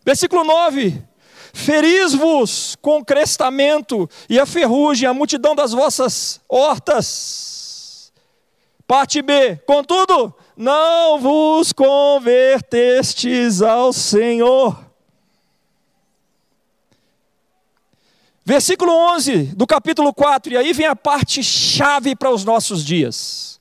Versículo 0.04 0.44
9: 0.44 1.02
Feris-vos 1.52 2.76
com 2.80 3.04
crestamento 3.04 4.08
e 4.28 4.38
a 4.38 4.46
ferrugem, 4.46 5.08
a 5.08 5.14
multidão 5.14 5.54
das 5.54 5.72
vossas 5.72 6.40
hortas. 6.48 8.12
Parte 8.86 9.20
B: 9.20 9.56
Contudo, 9.66 10.34
não 10.56 11.18
vos 11.18 11.72
convertestes 11.72 13.62
ao 13.62 13.92
Senhor. 13.92 14.92
Versículo 18.44 18.92
11 19.14 19.54
do 19.54 19.66
capítulo 19.66 20.12
4, 20.12 20.52
e 20.52 20.56
aí 20.56 20.72
vem 20.72 20.86
a 20.86 20.96
parte 20.96 21.42
chave 21.42 22.16
para 22.16 22.30
os 22.30 22.44
nossos 22.44 22.84
dias. 22.84 23.60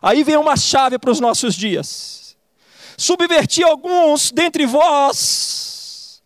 Aí 0.00 0.24
vem 0.24 0.36
uma 0.36 0.56
chave 0.56 0.98
para 0.98 1.10
os 1.10 1.20
nossos 1.20 1.54
dias. 1.54 2.36
Subverti 2.96 3.62
alguns 3.62 4.32
dentre 4.32 4.64
vós, 4.66 6.22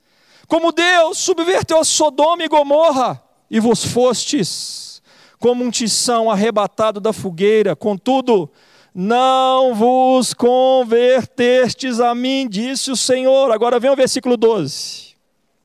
como 0.47 0.73
Deus 0.73 1.19
subverteu 1.19 1.85
Sodoma 1.85 2.45
e 2.45 2.49
Gomorra, 2.49 3.23
e 3.51 3.59
vos 3.59 3.85
fostes 3.85 5.03
como 5.39 5.65
um 5.65 5.71
tição 5.71 6.31
arrebatado 6.31 7.01
da 7.01 7.13
fogueira. 7.13 7.75
Contudo, 7.75 8.49
não 8.95 9.75
vos 9.75 10.35
convertestes 10.35 11.99
a 11.99 12.15
mim, 12.15 12.47
disse 12.49 12.91
o 12.91 12.97
Senhor. 12.97 13.51
Agora 13.51 13.81
vem 13.81 13.91
o 13.91 13.97
versículo 13.97 14.37
12. 14.37 15.17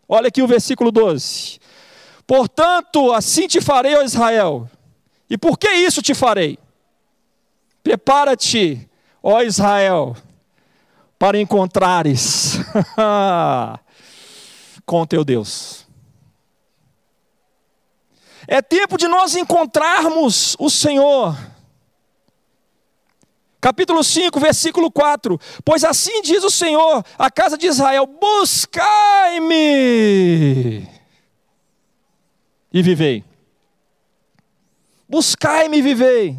Olha 0.08 0.30
aqui 0.30 0.42
o 0.42 0.48
versículo 0.48 0.92
12. 0.92 1.60
Portanto, 2.26 3.12
assim 3.12 3.48
te 3.48 3.60
farei, 3.60 3.96
ó 3.96 4.02
Israel. 4.02 4.70
E 5.30 5.38
por 5.38 5.58
que 5.58 5.70
isso 5.70 6.02
te 6.02 6.14
farei? 6.14 6.58
Prepara-te, 7.84 8.90
ó 9.22 9.42
Israel, 9.42 10.16
para 11.20 11.40
encontrares 11.40 12.60
com 14.86 15.06
teu 15.06 15.26
Deus. 15.26 15.86
É 18.48 18.62
tempo 18.62 18.98
de 18.98 19.10
nós 19.10 19.36
encontrarmos 19.36 20.56
o 20.58 20.70
Senhor. 20.70 21.36
Capítulo 23.60 24.04
5, 24.04 24.40
versículo 24.40 24.92
4: 24.92 25.40
Pois 25.66 25.84
assim 25.84 26.22
diz 26.22 26.44
o 26.44 26.50
Senhor, 26.50 27.04
a 27.18 27.32
casa 27.32 27.58
de 27.58 27.66
Israel: 27.68 28.06
Buscai-me 28.06 29.58
e 32.72 32.82
vivei. 32.82 33.26
Buscai-me 35.10 35.78
e 35.78 35.82
vivei. 35.82 36.38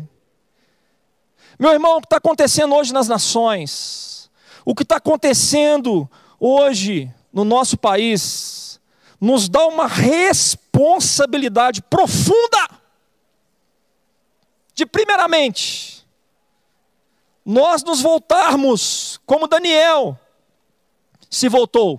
Meu 1.58 1.72
irmão, 1.72 1.96
o 1.96 2.00
que 2.00 2.06
está 2.06 2.18
acontecendo 2.18 2.74
hoje 2.74 2.92
nas 2.92 3.08
nações, 3.08 4.30
o 4.64 4.74
que 4.74 4.84
está 4.84 4.98
acontecendo 4.98 6.08
hoje 6.38 7.12
no 7.32 7.44
nosso 7.44 7.76
país, 7.76 8.80
nos 9.20 9.48
dá 9.48 9.66
uma 9.66 9.88
responsabilidade 9.88 11.82
profunda 11.82 12.68
de, 14.72 14.86
primeiramente, 14.86 15.97
nós 17.48 17.82
nos 17.82 18.02
voltarmos 18.02 19.18
como 19.24 19.48
Daniel 19.48 20.20
se 21.30 21.48
voltou 21.48 21.98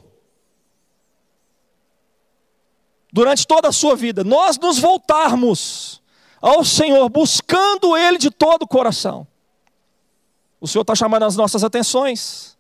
durante 3.12 3.48
toda 3.48 3.68
a 3.68 3.72
sua 3.72 3.96
vida, 3.96 4.24
nós 4.24 4.60
nos 4.60 4.78
voltarmos 4.78 6.04
ao 6.40 6.64
Senhor, 6.64 7.10
buscando 7.10 7.98
Ele 7.98 8.20
de 8.20 8.30
todo 8.30 8.62
o 8.62 8.68
coração. 8.68 9.26
O 10.62 10.68
Senhor 10.68 10.84
está 10.84 10.94
chamando 10.94 11.24
as 11.24 11.36
nossas 11.36 11.64
atenções. 11.64 12.56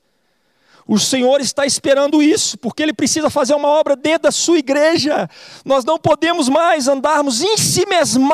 O 0.87 0.97
Senhor 0.97 1.39
está 1.41 1.67
esperando 1.67 2.23
isso, 2.23 2.57
porque 2.57 2.81
Ele 2.81 2.93
precisa 2.93 3.29
fazer 3.29 3.53
uma 3.53 3.67
obra 3.67 3.95
dentro 3.95 4.23
da 4.23 4.31
sua 4.31 4.57
igreja. 4.57 5.29
Nós 5.63 5.85
não 5.85 5.99
podemos 5.99 6.49
mais 6.49 6.87
andarmos 6.87 7.43
ensimesmados 7.43 8.31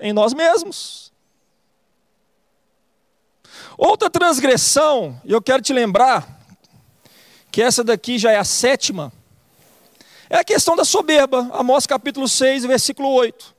em 0.00 0.14
nós 0.14 0.32
mesmos. 0.32 1.05
Outra 3.76 4.08
transgressão, 4.08 5.20
eu 5.24 5.40
quero 5.42 5.62
te 5.62 5.72
lembrar, 5.72 6.40
que 7.50 7.60
essa 7.60 7.84
daqui 7.84 8.18
já 8.18 8.32
é 8.32 8.38
a 8.38 8.44
sétima, 8.44 9.12
é 10.30 10.38
a 10.38 10.44
questão 10.44 10.74
da 10.74 10.84
soberba. 10.84 11.48
Amós 11.52 11.86
capítulo 11.86 12.26
6, 12.26 12.64
versículo 12.64 13.10
8. 13.10 13.54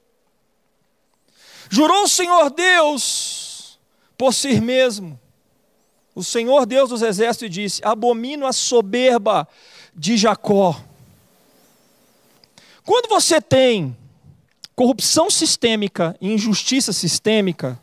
Jurou 1.69 2.03
o 2.03 2.07
Senhor 2.07 2.49
Deus 2.49 3.79
por 4.17 4.33
si 4.33 4.59
mesmo. 4.59 5.19
O 6.15 6.23
Senhor 6.23 6.65
Deus 6.65 6.89
dos 6.89 7.01
exércitos 7.01 7.49
disse: 7.49 7.81
Abomino 7.85 8.47
a 8.47 8.53
soberba 8.53 9.47
de 9.95 10.17
Jacó. 10.17 10.79
Quando 12.83 13.07
você 13.07 13.39
tem 13.39 13.95
corrupção 14.75 15.29
sistêmica 15.29 16.15
e 16.19 16.33
injustiça 16.33 16.91
sistêmica, 16.93 17.79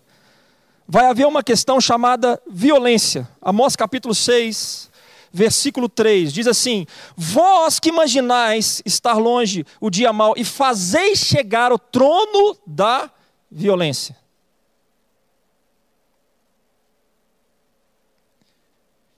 vai 0.86 1.06
haver 1.06 1.26
uma 1.26 1.42
questão 1.42 1.80
chamada 1.80 2.40
violência. 2.46 3.28
Amós 3.40 3.74
capítulo 3.74 4.14
6, 4.14 4.90
versículo 5.32 5.88
3, 5.88 6.32
diz 6.32 6.46
assim: 6.46 6.86
Vós 7.16 7.80
que 7.80 7.88
imaginais 7.88 8.82
estar 8.84 9.14
longe 9.14 9.66
o 9.80 9.90
dia 9.90 10.12
mau 10.12 10.34
e 10.36 10.44
fazeis 10.44 11.18
chegar 11.18 11.72
o 11.72 11.78
trono 11.78 12.56
da 12.66 13.10
violência. 13.50 14.16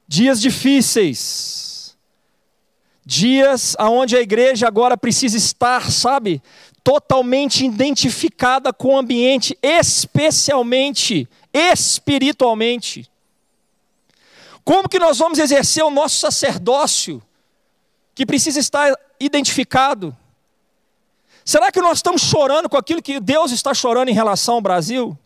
Dias 0.08 0.40
difíceis, 0.40 1.96
dias 3.04 3.74
aonde 3.76 4.16
a 4.16 4.20
igreja 4.20 4.68
agora 4.68 4.96
precisa 4.96 5.36
estar, 5.36 5.90
sabe, 5.90 6.40
totalmente 6.84 7.64
identificada 7.64 8.72
com 8.72 8.94
o 8.94 8.98
ambiente, 8.98 9.58
especialmente 9.60 11.28
espiritualmente. 11.56 13.10
Como 14.64 14.88
que 14.88 14.98
nós 14.98 15.18
vamos 15.18 15.38
exercer 15.38 15.84
o 15.84 15.90
nosso 15.90 16.18
sacerdócio, 16.18 17.22
que 18.14 18.26
precisa 18.26 18.58
estar 18.58 18.92
identificado? 19.20 20.16
Será 21.44 21.70
que 21.70 21.80
nós 21.80 21.98
estamos 21.98 22.22
chorando 22.22 22.68
com 22.68 22.76
aquilo 22.76 23.00
que 23.00 23.20
Deus 23.20 23.52
está 23.52 23.72
chorando 23.72 24.08
em 24.08 24.14
relação 24.14 24.56
ao 24.56 24.60
Brasil? 24.60 25.16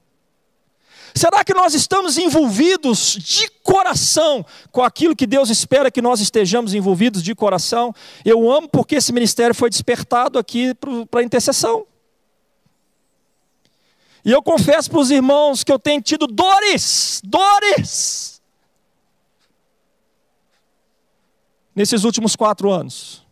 Será 1.14 1.44
que 1.44 1.54
nós 1.54 1.74
estamos 1.74 2.18
envolvidos 2.18 3.16
de 3.18 3.48
coração 3.62 4.44
com 4.70 4.82
aquilo 4.82 5.16
que 5.16 5.26
Deus 5.26 5.50
espera 5.50 5.90
que 5.90 6.02
nós 6.02 6.20
estejamos 6.20 6.74
envolvidos 6.74 7.22
de 7.22 7.34
coração? 7.34 7.94
Eu 8.24 8.50
amo 8.50 8.68
porque 8.68 8.96
esse 8.96 9.12
ministério 9.12 9.54
foi 9.54 9.70
despertado 9.70 10.38
aqui 10.38 10.74
para 11.10 11.20
a 11.20 11.24
intercessão. 11.24 11.86
E 14.24 14.30
eu 14.30 14.42
confesso 14.42 14.90
para 14.90 15.00
os 15.00 15.10
irmãos 15.10 15.64
que 15.64 15.72
eu 15.72 15.78
tenho 15.78 16.02
tido 16.02 16.26
dores, 16.26 17.20
dores, 17.24 18.40
nesses 21.74 22.04
últimos 22.04 22.36
quatro 22.36 22.70
anos, 22.70 23.24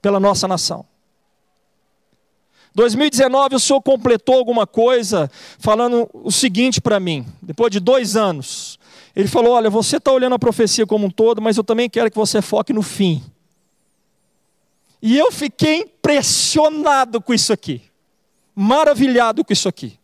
pela 0.00 0.18
nossa 0.18 0.48
nação. 0.48 0.86
2019 2.74 3.54
o 3.56 3.60
Senhor 3.60 3.80
completou 3.80 4.34
alguma 4.34 4.66
coisa, 4.66 5.30
falando 5.58 6.08
o 6.12 6.30
seguinte 6.30 6.80
para 6.80 7.00
mim, 7.00 7.26
depois 7.40 7.70
de 7.70 7.80
dois 7.80 8.16
anos. 8.16 8.78
Ele 9.14 9.28
falou: 9.28 9.54
Olha, 9.54 9.70
você 9.70 9.96
está 9.96 10.12
olhando 10.12 10.34
a 10.34 10.38
profecia 10.38 10.86
como 10.86 11.06
um 11.06 11.10
todo, 11.10 11.40
mas 11.40 11.56
eu 11.56 11.64
também 11.64 11.88
quero 11.88 12.10
que 12.10 12.18
você 12.18 12.42
foque 12.42 12.74
no 12.74 12.82
fim. 12.82 13.24
E 15.00 15.16
eu 15.16 15.32
fiquei 15.32 15.80
impressionado 15.80 17.20
com 17.20 17.32
isso 17.32 17.50
aqui, 17.50 17.82
maravilhado 18.54 19.42
com 19.42 19.52
isso 19.54 19.68
aqui. 19.68 19.98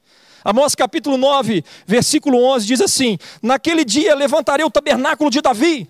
Amós 0.44 0.74
capítulo 0.74 1.16
9, 1.16 1.64
versículo 1.86 2.42
11 2.42 2.66
diz 2.66 2.80
assim: 2.80 3.18
Naquele 3.40 3.84
dia 3.84 4.14
levantarei 4.14 4.64
o 4.64 4.70
tabernáculo 4.70 5.30
de 5.30 5.40
Davi. 5.40 5.88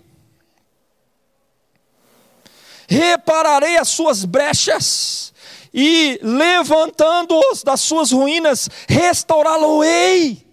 Repararei 2.87 3.77
as 3.77 3.89
suas 3.89 4.25
brechas 4.25 5.33
e 5.73 6.19
levantando-os 6.21 7.63
das 7.63 7.81
suas 7.81 8.11
ruínas, 8.11 8.69
restaurá-lo-ei, 8.87 10.45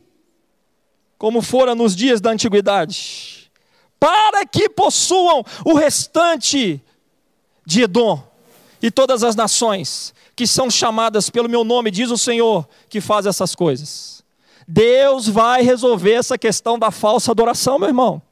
como 1.19 1.43
fora 1.43 1.75
nos 1.75 1.95
dias 1.95 2.21
da 2.21 2.31
antiguidade, 2.31 3.51
para 3.99 4.47
que 4.47 4.71
possuam 4.71 5.45
o 5.65 5.75
restante 5.75 6.83
de 7.67 7.83
Edom 7.83 8.23
e 8.81 8.91
todas 8.91 9.23
as 9.23 9.37
nações 9.37 10.15
que 10.41 10.47
são 10.47 10.71
chamadas 10.71 11.29
pelo 11.29 11.51
meu 11.51 11.63
nome, 11.63 11.91
diz 11.91 12.11
o 12.11 12.17
Senhor, 12.17 12.67
que 12.89 12.99
faz 12.99 13.27
essas 13.27 13.55
coisas. 13.55 14.25
Deus 14.67 15.29
vai 15.29 15.61
resolver 15.61 16.15
essa 16.15 16.39
questão 16.39 16.79
da 16.79 16.91
falsa 16.91 17.31
adoração, 17.31 17.79
meu 17.79 17.89
irmão. 17.89 18.23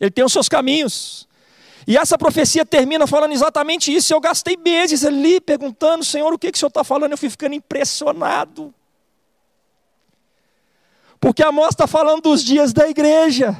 Ele 0.00 0.10
tem 0.10 0.24
os 0.24 0.32
seus 0.32 0.48
caminhos. 0.48 1.28
E 1.86 1.98
essa 1.98 2.16
profecia 2.16 2.64
termina 2.64 3.06
falando 3.06 3.32
exatamente 3.32 3.94
isso. 3.94 4.14
Eu 4.14 4.18
gastei 4.18 4.56
meses 4.56 5.04
ali 5.04 5.42
perguntando, 5.42 6.02
Senhor, 6.02 6.32
o 6.32 6.38
que, 6.38 6.50
que 6.50 6.56
o 6.56 6.58
Senhor 6.58 6.68
está 6.68 6.82
falando? 6.82 7.12
Eu 7.12 7.18
fui 7.18 7.28
ficando 7.28 7.54
impressionado. 7.54 8.72
Porque 11.20 11.42
Amós 11.42 11.72
está 11.72 11.86
falando 11.86 12.22
dos 12.22 12.42
dias 12.42 12.72
da 12.72 12.88
igreja. 12.88 13.54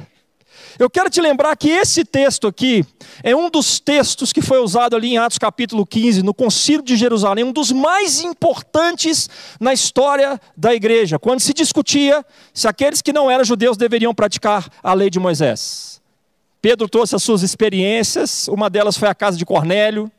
Eu 0.77 0.89
quero 0.89 1.09
te 1.09 1.21
lembrar 1.21 1.55
que 1.55 1.69
esse 1.69 2.03
texto 2.03 2.47
aqui 2.47 2.85
é 3.23 3.33
um 3.33 3.49
dos 3.49 3.79
textos 3.79 4.33
que 4.33 4.41
foi 4.41 4.59
usado 4.59 4.93
ali 4.93 5.13
em 5.13 5.17
Atos 5.17 5.37
capítulo 5.37 5.85
15, 5.85 6.21
no 6.21 6.33
Concílio 6.33 6.83
de 6.83 6.97
Jerusalém, 6.97 7.45
um 7.45 7.53
dos 7.53 7.71
mais 7.71 8.19
importantes 8.19 9.29
na 9.57 9.71
história 9.71 10.39
da 10.55 10.75
igreja, 10.75 11.17
quando 11.17 11.39
se 11.39 11.53
discutia 11.53 12.25
se 12.53 12.67
aqueles 12.67 13.01
que 13.01 13.13
não 13.13 13.31
eram 13.31 13.45
judeus 13.45 13.77
deveriam 13.77 14.13
praticar 14.13 14.67
a 14.83 14.93
lei 14.93 15.09
de 15.09 15.17
Moisés. 15.17 16.01
Pedro 16.61 16.89
trouxe 16.89 17.15
as 17.15 17.23
suas 17.23 17.41
experiências, 17.41 18.49
uma 18.49 18.69
delas 18.69 18.97
foi 18.97 19.07
a 19.07 19.15
casa 19.15 19.37
de 19.37 19.45
Cornélio, 19.45 20.11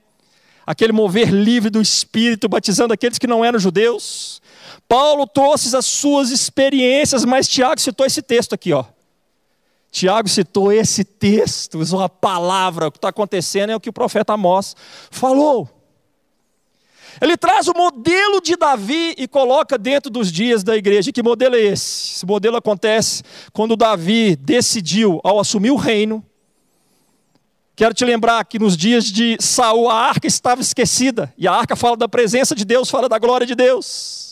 aquele 0.66 0.92
mover 0.92 1.29
livre 1.29 1.69
do 1.69 1.83
Espírito, 1.83 2.49
batizando 2.49 2.95
aqueles 2.95 3.19
que 3.19 3.27
não 3.27 3.45
eram 3.45 3.59
judeus. 3.59 4.40
Paulo 4.88 5.27
trouxe 5.27 5.77
as 5.77 5.85
suas 5.85 6.31
experiências, 6.31 7.27
mas 7.27 7.47
Tiago 7.47 7.79
citou 7.79 8.07
esse 8.07 8.23
texto 8.23 8.55
aqui, 8.55 8.73
ó. 8.73 8.85
Tiago 9.96 10.28
citou 10.28 10.70
esse 10.70 11.02
texto, 11.02 11.78
usou 11.78 12.02
a 12.02 12.09
palavra, 12.09 12.88
o 12.88 12.92
que 12.92 12.98
está 12.98 13.09
acontecendo 13.09 13.70
é 13.70 13.76
o 13.76 13.80
que 13.80 13.88
o 13.88 13.92
profeta 13.94 14.35
Amós 14.35 14.76
falou. 15.11 15.70
Ele 17.18 17.35
traz 17.35 17.66
o 17.66 17.72
modelo 17.72 18.42
de 18.42 18.56
Davi 18.56 19.14
e 19.16 19.26
coloca 19.26 19.78
dentro 19.78 20.11
dos 20.11 20.30
dias 20.30 20.62
da 20.62 20.76
igreja. 20.76 21.11
Que 21.11 21.22
modelo 21.22 21.54
é 21.54 21.61
esse? 21.61 22.16
Esse 22.16 22.26
modelo 22.26 22.59
acontece 22.59 23.22
quando 23.54 23.74
Davi 23.74 24.37
decidiu, 24.37 25.18
ao 25.24 25.40
assumir 25.40 25.70
o 25.70 25.76
reino. 25.76 26.22
Quero 27.74 27.94
te 27.94 28.04
lembrar 28.04 28.44
que 28.44 28.59
nos 28.59 28.76
dias 28.76 29.06
de 29.06 29.38
Saul 29.40 29.88
a 29.88 29.94
arca 29.94 30.26
estava 30.26 30.61
esquecida, 30.61 31.32
e 31.38 31.48
a 31.48 31.54
arca 31.54 31.74
fala 31.74 31.96
da 31.96 32.06
presença 32.06 32.54
de 32.54 32.66
Deus, 32.66 32.90
fala 32.90 33.09
da 33.09 33.18
glória 33.18 33.46
de 33.46 33.54
Deus. 33.54 34.26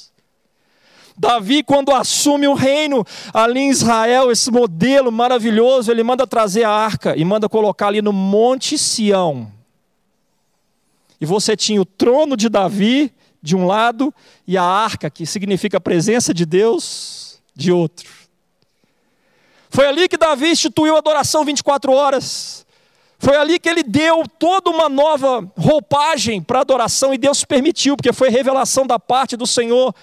Davi, 1.17 1.63
quando 1.63 1.93
assume 1.93 2.49
o 2.49 2.55
reino 2.55 3.05
ali 3.33 3.61
em 3.61 3.71
Israel, 3.71 4.33
esse 4.33 4.51
modelo 4.51 5.13
maravilhoso, 5.13 5.91
ele 5.91 6.03
manda 6.03 6.27
trazer 6.27 6.65
a 6.65 6.71
arca 6.71 7.17
e 7.17 7.25
manda 7.25 7.49
colocar 7.49 7.87
ali 7.87 8.03
no 8.03 8.13
Monte 8.13 8.77
Sião. 8.77 9.51
E 11.21 11.27
você 11.27 11.57
tinha 11.57 11.81
o 11.81 11.85
trono 11.85 12.37
de 12.37 12.49
Davi 12.49 13.13
de 13.41 13.55
um 13.55 13.67
lado 13.67 14.13
e 14.47 14.57
a 14.57 14.63
arca, 14.63 15.09
que 15.09 15.25
significa 15.25 15.77
a 15.77 15.81
presença 15.81 16.35
de 16.35 16.45
Deus, 16.45 17.41
de 17.55 17.71
outro. 17.71 18.11
Foi 19.71 19.87
ali 19.87 20.09
que 20.09 20.17
Davi 20.17 20.51
instituiu 20.51 20.97
a 20.97 20.99
adoração 20.99 21.45
24 21.45 21.93
horas. 21.93 22.65
Foi 23.19 23.37
ali 23.37 23.59
que 23.59 23.69
ele 23.69 23.83
deu 23.83 24.25
toda 24.39 24.71
uma 24.71 24.89
nova 24.89 25.51
roupagem 25.57 26.43
para 26.43 26.59
a 26.59 26.63
adoração 26.63 27.15
e 27.15 27.19
Deus 27.19 27.45
permitiu, 27.45 27.97
porque 27.97 28.13
foi 28.13 28.29
revelação 28.29 28.87
da 28.87 28.99
parte 28.99 29.37
do 29.37 29.47
Senhor 29.47 29.95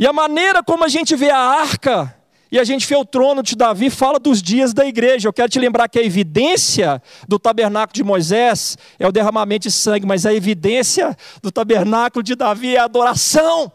e 0.00 0.06
a 0.06 0.14
maneira 0.14 0.62
como 0.62 0.82
a 0.82 0.88
gente 0.88 1.14
vê 1.14 1.28
a 1.28 1.36
arca 1.36 2.16
e 2.50 2.58
a 2.58 2.64
gente 2.64 2.86
vê 2.86 2.96
o 2.96 3.04
trono 3.04 3.42
de 3.42 3.54
Davi 3.54 3.90
fala 3.90 4.18
dos 4.18 4.42
dias 4.42 4.72
da 4.72 4.86
igreja. 4.86 5.28
Eu 5.28 5.32
quero 5.32 5.50
te 5.50 5.58
lembrar 5.58 5.90
que 5.90 5.98
a 5.98 6.02
evidência 6.02 7.02
do 7.28 7.38
tabernáculo 7.38 7.92
de 7.92 8.02
Moisés 8.02 8.78
é 8.98 9.06
o 9.06 9.12
derramamento 9.12 9.68
de 9.68 9.70
sangue, 9.70 10.06
mas 10.06 10.24
a 10.24 10.32
evidência 10.32 11.14
do 11.42 11.52
tabernáculo 11.52 12.22
de 12.22 12.34
Davi 12.34 12.76
é 12.76 12.78
a 12.78 12.84
adoração. 12.84 13.70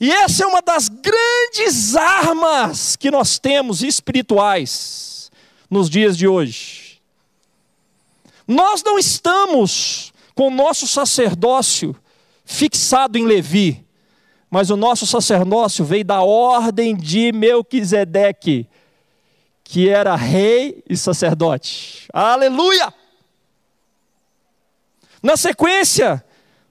E 0.00 0.08
essa 0.08 0.44
é 0.44 0.46
uma 0.46 0.62
das 0.62 0.88
grandes 0.88 1.96
armas 1.96 2.94
que 2.94 3.10
nós 3.10 3.40
temos 3.40 3.82
espirituais 3.82 5.32
nos 5.68 5.90
dias 5.90 6.16
de 6.16 6.28
hoje. 6.28 7.00
Nós 8.46 8.84
não 8.84 9.00
estamos 9.00 10.12
com 10.32 10.46
o 10.46 10.52
nosso 10.52 10.86
sacerdócio 10.86 11.96
fixado 12.50 13.18
em 13.18 13.26
Levi, 13.26 13.86
mas 14.50 14.70
o 14.70 14.76
nosso 14.76 15.06
sacerdócio 15.06 15.84
veio 15.84 16.02
da 16.02 16.22
ordem 16.22 16.96
de 16.96 17.30
Melquisedeque, 17.30 18.66
que 19.62 19.90
era 19.90 20.16
rei 20.16 20.82
e 20.88 20.96
sacerdote. 20.96 22.08
Aleluia! 22.10 22.92
Na 25.22 25.36
sequência, 25.36 26.24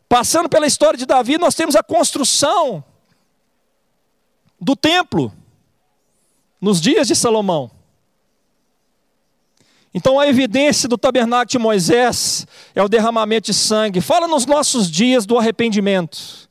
passando 0.09 0.49
pela 0.49 0.65
história 0.65 0.97
de 0.97 1.05
Davi, 1.05 1.37
nós 1.37 1.53
temos 1.53 1.75
a 1.75 1.83
construção 1.83 2.83
do 4.59 4.75
templo 4.75 5.31
nos 6.59 6.81
dias 6.81 7.07
de 7.07 7.15
Salomão. 7.15 7.69
Então 9.97 10.19
a 10.19 10.27
evidência 10.27 10.87
do 10.87 10.95
tabernáculo 10.95 11.49
de 11.49 11.57
Moisés 11.57 12.45
é 12.75 12.83
o 12.83 12.87
derramamento 12.87 13.47
de 13.47 13.53
sangue. 13.55 13.99
Fala 13.99 14.27
nos 14.27 14.45
nossos 14.45 14.91
dias 14.91 15.25
do 15.25 15.39
arrependimento. 15.39 16.47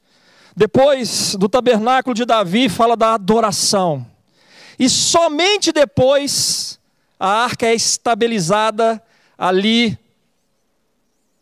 Depois 0.56 1.36
do 1.36 1.48
tabernáculo 1.48 2.12
de 2.12 2.24
Davi, 2.24 2.68
fala 2.68 2.96
da 2.96 3.14
adoração. 3.14 4.04
E 4.76 4.90
somente 4.90 5.70
depois 5.70 6.80
a 7.20 7.44
arca 7.44 7.66
é 7.66 7.74
estabilizada 7.76 9.00
ali 9.38 9.96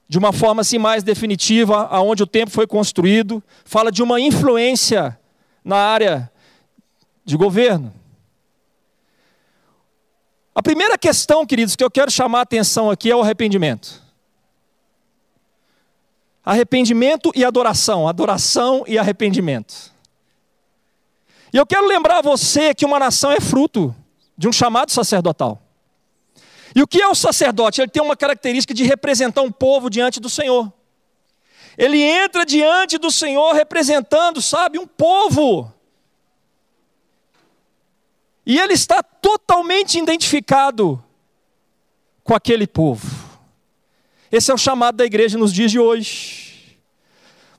de 0.06 0.18
uma 0.18 0.30
forma 0.30 0.60
assim 0.60 0.76
mais 0.76 1.02
definitiva, 1.02 1.86
aonde 1.86 2.22
o 2.22 2.26
templo 2.26 2.54
foi 2.54 2.66
construído, 2.66 3.42
fala 3.64 3.90
de 3.90 4.02
uma 4.02 4.20
influência 4.20 5.18
na 5.64 5.76
área 5.76 6.30
de 7.24 7.34
governo. 7.34 7.90
A 10.54 10.62
primeira 10.62 10.96
questão, 10.96 11.44
queridos, 11.44 11.74
que 11.74 11.82
eu 11.82 11.90
quero 11.90 12.10
chamar 12.10 12.40
a 12.40 12.42
atenção 12.42 12.90
aqui 12.90 13.10
é 13.10 13.16
o 13.16 13.22
arrependimento. 13.22 14.00
Arrependimento 16.44 17.32
e 17.34 17.44
adoração, 17.44 18.06
adoração 18.06 18.84
e 18.86 18.96
arrependimento. 18.96 19.92
E 21.52 21.56
eu 21.56 21.66
quero 21.66 21.86
lembrar 21.86 22.22
você 22.22 22.74
que 22.74 22.84
uma 22.84 22.98
nação 22.98 23.32
é 23.32 23.40
fruto 23.40 23.94
de 24.36 24.48
um 24.48 24.52
chamado 24.52 24.92
sacerdotal. 24.92 25.60
E 26.74 26.82
o 26.82 26.86
que 26.86 27.00
é 27.00 27.08
o 27.08 27.14
sacerdote? 27.14 27.80
Ele 27.80 27.90
tem 27.90 28.02
uma 28.02 28.16
característica 28.16 28.74
de 28.74 28.84
representar 28.84 29.42
um 29.42 29.50
povo 29.50 29.88
diante 29.88 30.20
do 30.20 30.28
Senhor. 30.28 30.72
Ele 31.78 32.00
entra 32.00 32.44
diante 32.44 32.98
do 32.98 33.10
Senhor 33.10 33.52
representando, 33.52 34.40
sabe, 34.40 34.78
um 34.78 34.86
povo. 34.86 35.72
E 38.46 38.58
ele 38.58 38.74
está 38.74 39.02
totalmente 39.02 39.98
identificado 39.98 41.02
com 42.22 42.34
aquele 42.34 42.66
povo. 42.66 43.06
Esse 44.30 44.50
é 44.50 44.54
o 44.54 44.58
chamado 44.58 44.96
da 44.96 45.04
igreja 45.04 45.38
nos 45.38 45.52
dias 45.52 45.70
de 45.70 45.78
hoje. 45.78 46.78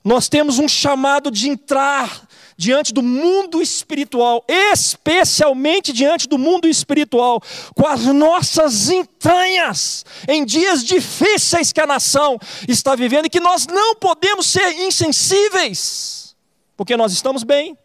Nós 0.03 0.29
temos 0.29 0.59
um 0.59 0.67
chamado 0.67 1.31
de 1.31 1.49
entrar 1.49 2.27
diante 2.57 2.93
do 2.93 3.01
mundo 3.01 3.61
espiritual, 3.61 4.45
especialmente 4.47 5.91
diante 5.91 6.27
do 6.27 6.37
mundo 6.37 6.67
espiritual, 6.67 7.41
com 7.75 7.87
as 7.87 8.05
nossas 8.05 8.89
entranhas, 8.89 10.05
em 10.27 10.45
dias 10.45 10.83
difíceis 10.83 11.71
que 11.71 11.81
a 11.81 11.87
nação 11.87 12.37
está 12.67 12.95
vivendo 12.95 13.25
e 13.25 13.29
que 13.29 13.39
nós 13.39 13.67
não 13.67 13.95
podemos 13.95 14.45
ser 14.45 14.79
insensíveis, 14.79 16.35
porque 16.77 16.95
nós 16.95 17.11
estamos 17.11 17.43
bem 17.43 17.77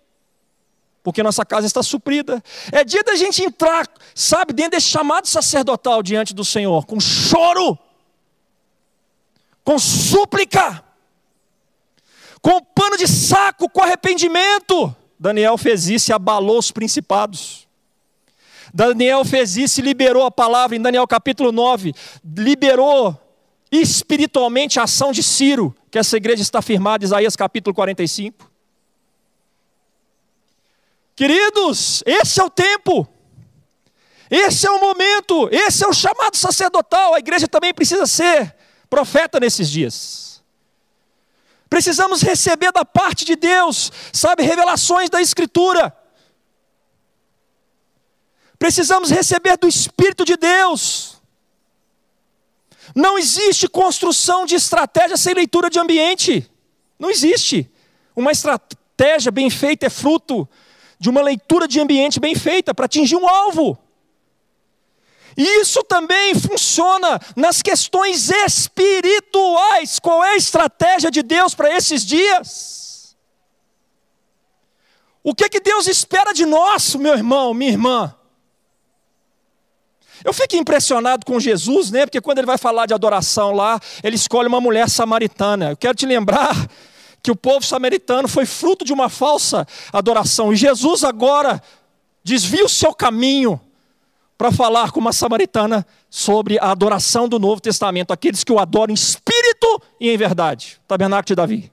porque 1.02 1.22
nossa 1.22 1.44
casa 1.44 1.66
está 1.66 1.82
suprida. 1.82 2.42
É 2.72 2.84
dia 2.84 3.02
da 3.02 3.14
gente 3.16 3.42
entrar, 3.42 3.86
sabe, 4.14 4.52
dentro 4.52 4.72
desse 4.72 4.88
chamado 4.88 5.26
sacerdotal 5.26 6.02
diante 6.02 6.34
do 6.34 6.44
Senhor, 6.44 6.86
com 6.86 7.00
choro, 7.00 7.78
com 9.64 9.78
súplica, 9.78 10.84
com 12.42 12.62
pano 12.62 12.96
de 12.96 13.06
saco, 13.06 13.68
com 13.68 13.82
arrependimento. 13.82 14.94
Daniel 15.18 15.58
fez 15.58 15.88
isso 15.88 16.10
e 16.10 16.12
abalou 16.12 16.58
os 16.58 16.70
principados. 16.70 17.68
Daniel 18.72 19.24
fez 19.24 19.56
isso 19.56 19.80
e 19.80 19.82
liberou 19.82 20.24
a 20.24 20.30
palavra 20.30 20.76
em 20.76 20.80
Daniel 20.80 21.06
capítulo 21.06 21.50
9, 21.50 21.92
liberou 22.24 23.18
espiritualmente 23.70 24.78
a 24.78 24.84
ação 24.84 25.12
de 25.12 25.22
Ciro, 25.22 25.74
que 25.90 25.98
essa 25.98 26.16
igreja 26.16 26.42
está 26.42 26.62
firmada, 26.62 27.04
Isaías 27.04 27.36
capítulo 27.36 27.74
45. 27.74 28.49
Queridos, 31.20 32.02
esse 32.06 32.40
é 32.40 32.44
o 32.44 32.48
tempo. 32.48 33.06
Esse 34.30 34.66
é 34.66 34.70
o 34.70 34.80
momento, 34.80 35.50
esse 35.52 35.84
é 35.84 35.86
o 35.86 35.92
chamado 35.92 36.34
sacerdotal. 36.34 37.14
A 37.14 37.18
igreja 37.18 37.46
também 37.46 37.74
precisa 37.74 38.06
ser 38.06 38.56
profeta 38.88 39.38
nesses 39.38 39.68
dias. 39.68 40.42
Precisamos 41.68 42.22
receber 42.22 42.72
da 42.72 42.86
parte 42.86 43.26
de 43.26 43.36
Deus, 43.36 43.92
sabe, 44.14 44.42
revelações 44.42 45.10
da 45.10 45.20
Escritura. 45.20 45.94
Precisamos 48.58 49.10
receber 49.10 49.58
do 49.58 49.68
Espírito 49.68 50.24
de 50.24 50.38
Deus. 50.38 51.20
Não 52.94 53.18
existe 53.18 53.68
construção 53.68 54.46
de 54.46 54.54
estratégia 54.54 55.18
sem 55.18 55.34
leitura 55.34 55.68
de 55.68 55.78
ambiente. 55.78 56.50
Não 56.98 57.10
existe. 57.10 57.70
Uma 58.16 58.32
estratégia 58.32 59.30
bem 59.30 59.50
feita 59.50 59.84
é 59.84 59.90
fruto 59.90 60.48
de 61.00 61.08
uma 61.08 61.22
leitura 61.22 61.66
de 61.66 61.80
ambiente 61.80 62.20
bem 62.20 62.34
feita 62.34 62.74
para 62.74 62.84
atingir 62.84 63.16
um 63.16 63.26
alvo. 63.26 63.78
E 65.36 65.60
isso 65.60 65.82
também 65.82 66.34
funciona 66.34 67.18
nas 67.34 67.62
questões 67.62 68.28
espirituais. 68.28 69.98
Qual 69.98 70.22
é 70.22 70.32
a 70.32 70.36
estratégia 70.36 71.10
de 71.10 71.22
Deus 71.22 71.54
para 71.54 71.74
esses 71.74 72.04
dias? 72.04 73.16
O 75.22 75.34
que, 75.34 75.48
que 75.48 75.60
Deus 75.60 75.86
espera 75.86 76.34
de 76.34 76.44
nós, 76.44 76.94
meu 76.94 77.14
irmão, 77.14 77.54
minha 77.54 77.70
irmã? 77.70 78.14
Eu 80.22 80.34
fico 80.34 80.56
impressionado 80.56 81.24
com 81.24 81.40
Jesus, 81.40 81.90
né? 81.90 82.04
Porque 82.04 82.20
quando 82.20 82.38
ele 82.38 82.46
vai 82.46 82.58
falar 82.58 82.84
de 82.84 82.92
adoração 82.92 83.52
lá, 83.52 83.80
ele 84.02 84.16
escolhe 84.16 84.48
uma 84.48 84.60
mulher 84.60 84.90
samaritana. 84.90 85.70
Eu 85.70 85.76
quero 85.76 85.94
te 85.94 86.04
lembrar 86.04 86.54
que 87.22 87.30
o 87.30 87.36
povo 87.36 87.64
samaritano 87.64 88.28
foi 88.28 88.46
fruto 88.46 88.84
de 88.84 88.92
uma 88.92 89.08
falsa 89.08 89.66
adoração. 89.92 90.52
E 90.52 90.56
Jesus 90.56 91.04
agora 91.04 91.62
desvia 92.24 92.64
o 92.64 92.68
seu 92.68 92.94
caminho 92.94 93.60
para 94.38 94.50
falar 94.50 94.90
com 94.90 95.00
uma 95.00 95.12
samaritana 95.12 95.86
sobre 96.08 96.58
a 96.58 96.70
adoração 96.70 97.28
do 97.28 97.38
Novo 97.38 97.60
Testamento, 97.60 98.10
aqueles 98.10 98.42
que 98.42 98.52
o 98.52 98.58
adoram 98.58 98.92
em 98.92 98.94
espírito 98.94 99.82
e 100.00 100.08
em 100.08 100.16
verdade. 100.16 100.80
Tabernáculo 100.88 101.26
de 101.26 101.34
Davi. 101.34 101.72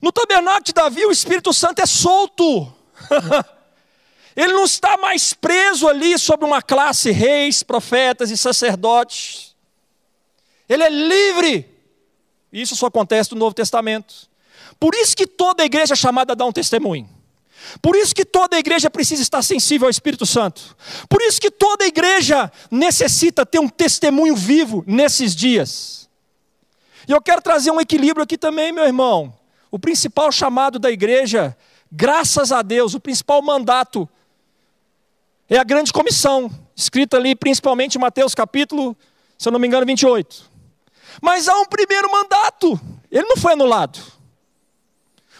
No 0.00 0.10
tabernáculo 0.10 0.64
de 0.64 0.72
Davi, 0.72 1.04
o 1.04 1.10
Espírito 1.10 1.52
Santo 1.52 1.80
é 1.80 1.86
solto. 1.86 2.72
Ele 4.36 4.52
não 4.52 4.64
está 4.64 4.96
mais 4.98 5.32
preso 5.32 5.88
ali 5.88 6.18
sobre 6.18 6.46
uma 6.46 6.60
classe 6.60 7.10
reis, 7.10 7.62
profetas 7.62 8.30
e 8.30 8.36
sacerdotes. 8.36 9.54
Ele 10.68 10.82
é 10.82 10.90
livre. 10.90 11.75
Isso 12.52 12.76
só 12.76 12.86
acontece 12.86 13.32
no 13.32 13.38
Novo 13.38 13.54
Testamento. 13.54 14.28
Por 14.78 14.94
isso 14.94 15.16
que 15.16 15.26
toda 15.26 15.62
a 15.62 15.66
igreja 15.66 15.94
é 15.94 15.96
chamada 15.96 16.32
a 16.32 16.36
dar 16.36 16.46
um 16.46 16.52
testemunho. 16.52 17.08
Por 17.80 17.96
isso 17.96 18.14
que 18.14 18.24
toda 18.24 18.56
a 18.56 18.58
igreja 18.58 18.90
precisa 18.90 19.22
estar 19.22 19.42
sensível 19.42 19.86
ao 19.86 19.90
Espírito 19.90 20.24
Santo. 20.24 20.76
Por 21.08 21.20
isso 21.22 21.40
que 21.40 21.50
toda 21.50 21.84
a 21.84 21.88
igreja 21.88 22.50
necessita 22.70 23.44
ter 23.44 23.58
um 23.58 23.68
testemunho 23.68 24.36
vivo 24.36 24.84
nesses 24.86 25.34
dias. 25.34 26.08
E 27.08 27.12
eu 27.12 27.20
quero 27.20 27.40
trazer 27.40 27.70
um 27.70 27.80
equilíbrio 27.80 28.22
aqui 28.22 28.36
também, 28.36 28.72
meu 28.72 28.84
irmão. 28.84 29.34
O 29.70 29.78
principal 29.78 30.30
chamado 30.30 30.78
da 30.78 30.90
igreja, 30.90 31.56
graças 31.90 32.52
a 32.52 32.62
Deus, 32.62 32.94
o 32.94 33.00
principal 33.00 33.40
mandato 33.42 34.08
é 35.48 35.58
a 35.58 35.64
grande 35.64 35.92
comissão, 35.92 36.50
escrita 36.74 37.16
ali 37.16 37.34
principalmente 37.34 37.96
em 37.96 38.00
Mateus 38.00 38.34
capítulo, 38.34 38.96
se 39.38 39.48
eu 39.48 39.52
não 39.52 39.60
me 39.60 39.66
engano, 39.66 39.86
28. 39.86 40.55
Mas 41.20 41.48
há 41.48 41.56
um 41.58 41.66
primeiro 41.66 42.10
mandato, 42.10 42.80
ele 43.10 43.26
não 43.28 43.36
foi 43.36 43.52
anulado. 43.52 43.98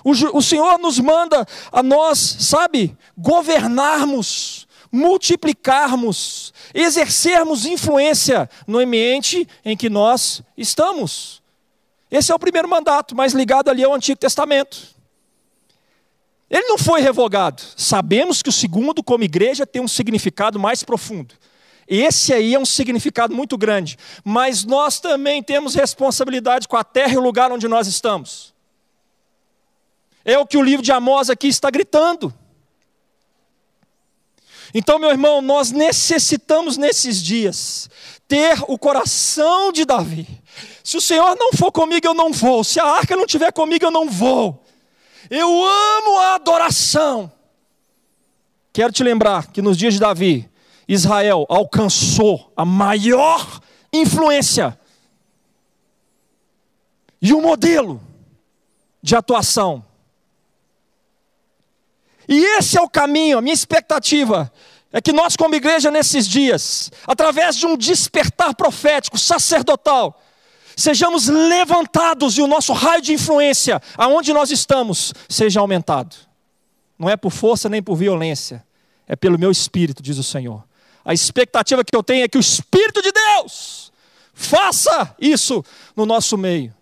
O, 0.05 0.39
o 0.39 0.43
Senhor 0.43 0.79
nos 0.79 0.99
manda 0.99 1.47
a 1.73 1.83
nós, 1.83 2.19
sabe, 2.19 2.97
governarmos, 3.19 4.67
multiplicarmos, 4.91 6.55
exercermos 6.73 7.67
influência 7.67 8.49
no 8.67 8.79
ambiente 8.79 9.49
em 9.65 9.77
que 9.77 9.91
nós 9.91 10.43
estamos. 10.57 11.43
Esse 12.11 12.31
é 12.31 12.35
o 12.35 12.39
primeiro 12.39 12.69
mandato, 12.69 13.17
mais 13.17 13.33
ligado 13.33 13.69
ali 13.69 13.83
ao 13.83 13.93
Antigo 13.93 14.19
Testamento. 14.19 14.95
Ele 16.49 16.69
não 16.69 16.79
foi 16.79 17.01
revogado. 17.01 17.63
Sabemos 17.77 18.43
que 18.43 18.49
o 18.49 18.53
segundo, 18.53 19.03
como 19.03 19.25
igreja, 19.25 19.67
tem 19.67 19.83
um 19.83 19.89
significado 19.89 20.59
mais 20.59 20.85
profundo. 20.85 21.35
Esse 21.89 22.33
aí 22.33 22.55
é 22.55 22.59
um 22.59 22.65
significado 22.65 23.35
muito 23.35 23.57
grande. 23.57 23.99
Mas 24.25 24.65
nós 24.65 24.99
também 24.99 25.43
temos 25.43 25.75
responsabilidade 25.75 26.67
com 26.67 26.77
a 26.77 26.85
terra 26.85 27.15
e 27.15 27.17
o 27.17 27.23
lugar 27.23 27.53
onde 27.53 27.69
nós 27.69 27.87
estamos. 27.87 28.55
É 30.25 30.37
o 30.39 30.47
que 30.47 30.57
o 30.57 30.63
livro 30.63 30.83
de 30.83 30.91
Amós 30.91 31.31
aqui 31.31 31.47
está 31.47 31.71
gritando. 31.71 32.35
Então, 34.75 34.99
meu 34.99 35.11
irmão, 35.11 35.41
nós 35.41 35.71
necessitamos 35.71 36.77
nesses 36.77 37.23
dias 37.23 37.89
ter 38.27 38.59
o 38.67 38.77
coração 38.77 39.71
de 39.71 39.85
Davi. 39.85 40.27
Se 40.83 40.97
o 40.97 41.01
Senhor 41.01 41.37
não 41.39 41.53
for 41.53 41.71
comigo, 41.71 42.07
eu 42.07 42.15
não 42.15 42.33
vou. 42.33 42.65
Se 42.65 42.81
a 42.81 42.85
arca 42.85 43.17
não 43.17 43.25
estiver 43.25 43.53
comigo, 43.53 43.85
eu 43.85 43.91
não 43.91 44.09
vou. 44.09 44.65
Eu 45.31 45.49
amo 45.49 46.19
a 46.19 46.35
adoração. 46.35 47.31
Quero 48.73 48.93
te 48.93 49.03
lembrar 49.03 49.47
que 49.47 49.63
nos 49.63 49.77
dias 49.77 49.95
de 49.95 50.01
Davi, 50.01 50.49
Israel 50.89 51.47
alcançou 51.49 52.53
a 52.57 52.65
maior 52.65 53.61
influência 53.93 54.79
e 57.21 57.33
o 57.33 57.39
um 57.39 57.43
modelo 57.43 58.01
de 59.03 59.17
atuação. 59.17 59.85
E 62.29 62.59
esse 62.59 62.77
é 62.77 62.83
o 62.83 62.89
caminho, 62.89 63.39
a 63.39 63.43
minha 63.43 63.55
expectativa 63.55 64.53
é 64.93 65.01
que 65.01 65.13
nós, 65.13 65.37
como 65.37 65.55
igreja, 65.55 65.91
nesses 65.91 66.27
dias, 66.27 66.91
através 67.07 67.57
de 67.57 67.67
um 67.67 67.77
despertar 67.77 68.55
profético, 68.55 69.19
sacerdotal, 69.19 70.21
sejamos 70.77 71.29
levantados 71.29 72.39
e 72.39 72.43
o 72.43 72.47
nosso 72.47 72.73
raio 72.73 73.03
de 73.03 73.13
influência, 73.13 73.81
aonde 73.97 74.33
nós 74.33 74.51
estamos, 74.51 75.13
seja 75.29 75.61
aumentado. 75.61 76.17
Não 76.99 77.11
é 77.11 77.17
por 77.17 77.31
força 77.31 77.69
nem 77.69 77.83
por 77.83 77.97
violência, 77.97 78.65
é 79.07 79.15
pelo 79.15 79.39
meu 79.39 79.51
espírito, 79.51 80.03
diz 80.03 80.19
o 80.19 80.23
Senhor. 80.23 80.65
A 81.07 81.15
expectativa 81.15 81.85
que 81.85 81.95
eu 81.95 82.03
tenho 82.03 82.25
é 82.25 82.29
que 82.29 82.37
o 82.37 82.41
Espírito 82.41 83.01
de 83.01 83.13
Deus 83.13 83.93
faça 84.35 85.15
isso 85.21 85.65
no 85.95 86.05
nosso 86.05 86.37
meio. 86.37 86.75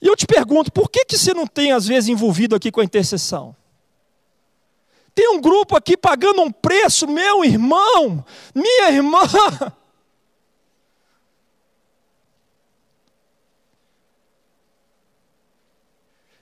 E 0.00 0.06
eu 0.06 0.14
te 0.14 0.24
pergunto, 0.24 0.70
por 0.70 0.88
que, 0.88 1.04
que 1.04 1.18
você 1.18 1.34
não 1.34 1.48
tem, 1.48 1.72
às 1.72 1.84
vezes, 1.84 2.08
envolvido 2.08 2.54
aqui 2.54 2.70
com 2.70 2.80
a 2.80 2.84
intercessão? 2.84 3.56
Tem 5.12 5.28
um 5.30 5.40
grupo 5.40 5.76
aqui 5.76 5.96
pagando 5.96 6.42
um 6.42 6.52
preço, 6.52 7.08
meu 7.08 7.44
irmão, 7.44 8.24
minha 8.54 8.88
irmã. 8.88 9.22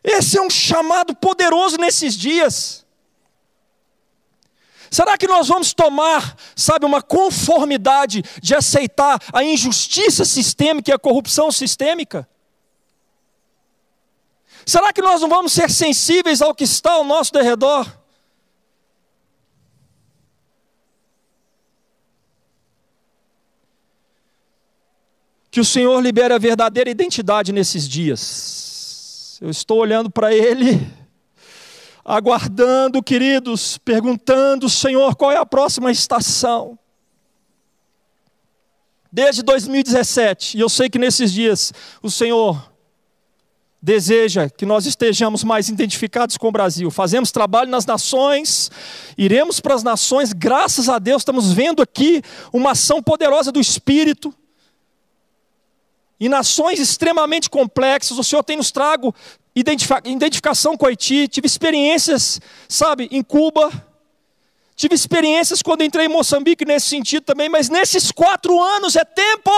Esse 0.04 0.36
é 0.36 0.42
um 0.42 0.50
chamado 0.50 1.16
poderoso 1.16 1.78
nesses 1.78 2.14
dias. 2.14 2.84
Será 4.90 5.16
que 5.16 5.28
nós 5.28 5.46
vamos 5.46 5.72
tomar, 5.72 6.36
sabe, 6.56 6.84
uma 6.84 7.00
conformidade 7.00 8.24
de 8.42 8.54
aceitar 8.56 9.20
a 9.32 9.44
injustiça 9.44 10.24
sistêmica 10.24 10.90
e 10.90 10.94
a 10.94 10.98
corrupção 10.98 11.52
sistêmica? 11.52 12.28
Será 14.66 14.92
que 14.92 15.00
nós 15.00 15.20
não 15.20 15.28
vamos 15.28 15.52
ser 15.52 15.70
sensíveis 15.70 16.42
ao 16.42 16.54
que 16.54 16.64
está 16.64 16.92
ao 16.92 17.04
nosso 17.04 17.32
derredor? 17.32 17.86
Que 25.52 25.60
o 25.60 25.64
Senhor 25.64 26.00
libere 26.00 26.34
a 26.34 26.38
verdadeira 26.38 26.90
identidade 26.90 27.52
nesses 27.52 27.88
dias. 27.88 29.38
Eu 29.40 29.50
estou 29.50 29.78
olhando 29.78 30.10
para 30.10 30.34
Ele, 30.34 30.86
aguardando, 32.10 33.02
queridos, 33.02 33.78
perguntando, 33.78 34.68
Senhor, 34.68 35.14
qual 35.14 35.30
é 35.30 35.36
a 35.36 35.46
próxima 35.46 35.92
estação? 35.92 36.76
Desde 39.12 39.42
2017, 39.42 40.56
e 40.56 40.60
eu 40.60 40.68
sei 40.68 40.88
que 40.90 40.98
nesses 40.98 41.32
dias 41.32 41.72
o 42.02 42.10
Senhor 42.10 42.70
deseja 43.82 44.50
que 44.50 44.66
nós 44.66 44.86
estejamos 44.86 45.42
mais 45.42 45.68
identificados 45.68 46.36
com 46.36 46.48
o 46.48 46.52
Brasil. 46.52 46.90
Fazemos 46.90 47.30
trabalho 47.30 47.70
nas 47.70 47.86
nações, 47.86 48.70
iremos 49.16 49.60
para 49.60 49.74
as 49.74 49.82
nações, 49.82 50.32
graças 50.32 50.88
a 50.88 50.98
Deus, 50.98 51.22
estamos 51.22 51.52
vendo 51.52 51.80
aqui 51.80 52.22
uma 52.52 52.72
ação 52.72 53.02
poderosa 53.02 53.50
do 53.50 53.60
Espírito 53.60 54.34
em 56.20 56.28
nações 56.28 56.78
extremamente 56.78 57.48
complexas, 57.48 58.18
o 58.18 58.22
Senhor 58.22 58.42
tem 58.42 58.58
nos 58.58 58.70
trago 58.70 59.14
identificação 59.54 60.76
com 60.76 60.86
Haiti, 60.86 61.28
tive 61.28 61.46
experiências, 61.46 62.40
sabe, 62.68 63.08
em 63.10 63.22
Cuba, 63.22 63.70
tive 64.76 64.94
experiências 64.94 65.60
quando 65.62 65.82
entrei 65.82 66.06
em 66.06 66.08
Moçambique 66.08 66.64
nesse 66.64 66.88
sentido 66.88 67.24
também, 67.24 67.48
mas 67.48 67.68
nesses 67.68 68.10
quatro 68.10 68.60
anos 68.62 68.96
é 68.96 69.04
tempo. 69.04 69.50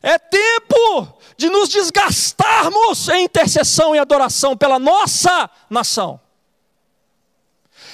É 0.00 0.18
tempo 0.18 1.18
de 1.36 1.48
nos 1.48 1.68
desgastarmos 1.68 3.08
em 3.08 3.24
intercessão 3.24 3.94
e 3.94 3.98
adoração 3.98 4.56
pela 4.56 4.78
nossa 4.78 5.50
nação. 5.68 6.20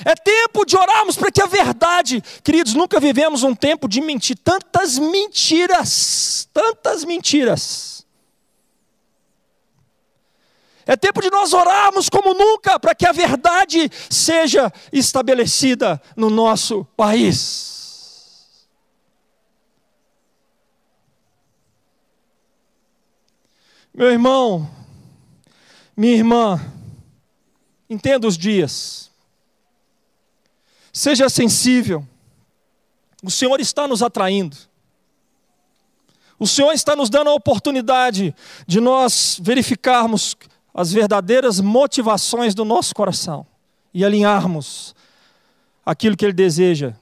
É 0.05 0.15
tempo 0.15 0.65
de 0.65 0.77
orarmos 0.77 1.17
para 1.17 1.31
que 1.31 1.41
a 1.41 1.47
verdade, 1.47 2.23
queridos, 2.43 2.75
nunca 2.75 2.99
vivemos 2.99 3.43
um 3.43 3.55
tempo 3.55 3.89
de 3.89 4.01
mentir, 4.01 4.37
tantas 4.37 4.99
mentiras, 4.99 6.49
tantas 6.53 7.05
mentiras. 7.05 7.94
É 10.87 10.97
tempo 10.97 11.21
de 11.23 11.31
nós 11.31 11.53
orarmos 11.53 12.09
como 12.09 12.35
nunca 12.35 12.79
para 12.79 12.95
que 12.95 13.07
a 13.07 13.13
verdade 13.13 13.91
seja 14.11 14.73
estabelecida 14.93 16.01
no 16.17 16.29
nosso 16.29 16.85
país. 16.97 17.75
Meu 23.95 24.11
irmão, 24.11 24.69
minha 25.97 26.15
irmã, 26.15 26.61
entenda 27.89 28.27
os 28.27 28.37
dias. 28.37 29.11
Seja 30.93 31.29
sensível. 31.29 32.07
O 33.23 33.31
Senhor 33.31 33.59
está 33.61 33.89
nos 33.89 34.03
atraindo. 34.03 34.57
O 36.39 36.47
Senhor 36.47 36.73
está 36.73 36.97
nos 36.97 37.09
dando 37.09 37.31
a 37.31 37.35
oportunidade 37.35 38.35
de 38.67 38.81
nós 38.81 39.39
verificarmos 39.41 40.37
as 40.75 40.93
verdadeiras 40.93 41.61
motivações 41.61 42.55
do 42.55 42.65
nosso 42.65 42.95
coração 42.95 43.47
e 43.95 44.05
alinharmos 44.05 44.95
aquilo 45.87 46.17
que 46.17 46.25
Ele 46.25 46.33
deseja 46.33 46.95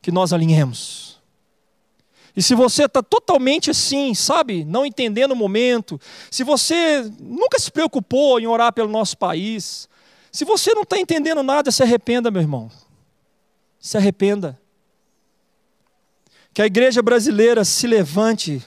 que 0.00 0.10
nós 0.10 0.32
alinhemos. 0.32 1.20
E 2.34 2.42
se 2.42 2.54
você 2.54 2.84
está 2.84 3.02
totalmente 3.02 3.70
assim, 3.70 4.14
sabe, 4.14 4.64
não 4.64 4.86
entendendo 4.86 5.32
o 5.32 5.36
momento, 5.36 6.00
se 6.30 6.42
você 6.42 7.02
nunca 7.20 7.58
se 7.58 7.70
preocupou 7.70 8.40
em 8.40 8.46
orar 8.46 8.72
pelo 8.72 8.88
nosso 8.88 9.18
país, 9.18 9.88
se 10.32 10.44
você 10.44 10.72
não 10.72 10.82
está 10.82 10.96
entendendo 10.98 11.42
nada, 11.42 11.70
se 11.70 11.82
arrependa, 11.82 12.30
meu 12.30 12.40
irmão. 12.40 12.70
Se 13.78 13.96
arrependa. 13.96 14.58
Que 16.54 16.62
a 16.62 16.66
igreja 16.66 17.02
brasileira 17.02 17.64
se 17.64 17.86
levante 17.86 18.62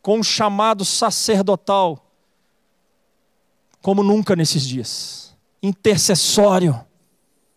com 0.00 0.18
um 0.18 0.22
chamado 0.22 0.84
sacerdotal, 0.84 2.07
como 3.82 4.02
nunca 4.02 4.34
nesses 4.36 4.66
dias. 4.66 5.36
Intercessório. 5.62 6.84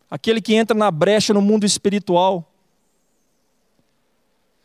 Aquele 0.10 0.42
que 0.42 0.54
entra 0.54 0.78
na 0.78 0.92
brecha 0.92 1.34
no 1.34 1.42
mundo 1.42 1.66
espiritual. 1.66 2.48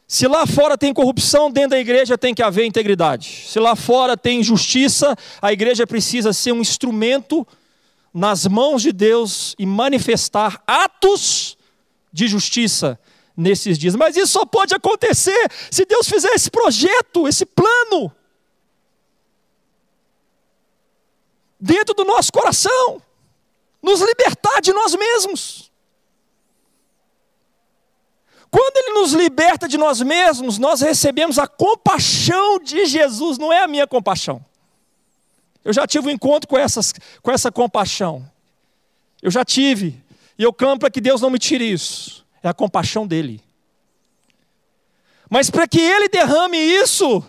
Se 0.09 0.29
lá 0.29 0.47
fora 0.47 0.79
tem 0.79 0.95
corrupção, 0.95 1.51
dentro 1.51 1.71
da 1.71 1.79
igreja 1.79 2.17
tem 2.17 2.35
que 2.35 2.43
haver 2.43 2.65
integridade. 2.65 3.45
Se 3.49 3.59
lá 3.59 3.75
fora 3.75 4.17
tem 4.17 4.41
injustiça, 4.41 5.17
a 5.43 5.53
igreja 5.53 5.87
precisa 5.87 6.33
ser 6.33 6.53
um 6.53 6.61
instrumento 6.61 7.47
nas 8.15 8.47
mãos 8.47 8.83
de 8.83 8.93
Deus 8.93 9.55
e 9.59 9.67
manifestar 9.67 10.63
atos 10.67 11.59
de 12.13 12.29
justiça 12.29 12.99
nesses 13.37 13.77
dias. 13.79 13.95
Mas 13.95 14.17
isso 14.17 14.33
só 14.33 14.47
pode 14.47 14.75
acontecer 14.75 15.51
se 15.71 15.85
Deus 15.85 16.09
fizer 16.09 16.33
esse 16.33 16.51
projeto, 16.51 17.29
esse 17.29 17.45
plano, 17.45 18.13
dentro 21.67 21.95
do 21.95 22.05
nosso 22.05 22.33
coração, 22.33 23.03
nos 23.83 24.01
libertar 24.01 24.61
de 24.61 24.73
nós 24.73 24.95
mesmos. 24.95 25.71
Quando 28.51 28.77
Ele 28.77 29.01
nos 29.01 29.12
liberta 29.12 29.69
de 29.69 29.77
nós 29.77 30.01
mesmos, 30.01 30.57
nós 30.57 30.81
recebemos 30.81 31.39
a 31.39 31.47
compaixão 31.47 32.59
de 32.61 32.87
Jesus, 32.87 33.37
não 33.37 33.53
é 33.53 33.64
a 33.64 33.69
minha 33.69 33.87
compaixão. 33.87 34.43
Eu 35.64 35.73
já 35.73 35.87
tive 35.87 36.07
um 36.07 36.11
encontro 36.11 36.49
com, 36.49 36.57
essas, 36.57 36.95
com 37.21 37.31
essa 37.31 37.51
compaixão. 37.51 38.25
Eu 39.21 39.33
já 39.33 39.45
tive. 39.45 40.01
E 40.39 40.43
eu 40.45 40.53
clamo 40.53 40.79
para 40.79 40.91
que 40.91 41.01
Deus 41.01 41.21
não 41.21 41.29
me 41.29 41.41
tire 41.41 41.71
isso. 41.71 42.25
É 42.41 42.49
a 42.49 42.55
compaixão 42.55 43.05
dele. 43.05 43.43
Mas 45.29 45.51
para 45.51 45.67
que 45.67 45.81
ele 45.81 46.09
derrame 46.09 46.57
isso, 46.57 47.25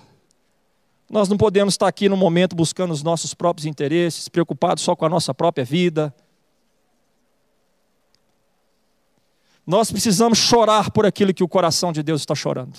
nós 1.09 1.29
não 1.29 1.37
podemos 1.37 1.73
estar 1.73 1.87
aqui 1.87 2.09
no 2.09 2.17
momento 2.17 2.55
buscando 2.55 2.91
os 2.91 3.01
nossos 3.01 3.33
próprios 3.33 3.65
interesses, 3.65 4.27
preocupados 4.27 4.83
só 4.83 4.95
com 4.95 5.05
a 5.05 5.09
nossa 5.09 5.33
própria 5.33 5.63
vida. 5.63 6.13
Nós 9.65 9.91
precisamos 9.91 10.37
chorar 10.37 10.91
por 10.91 11.05
aquilo 11.05 11.33
que 11.33 11.43
o 11.43 11.47
coração 11.47 11.91
de 11.91 12.03
Deus 12.03 12.21
está 12.21 12.35
chorando. 12.35 12.77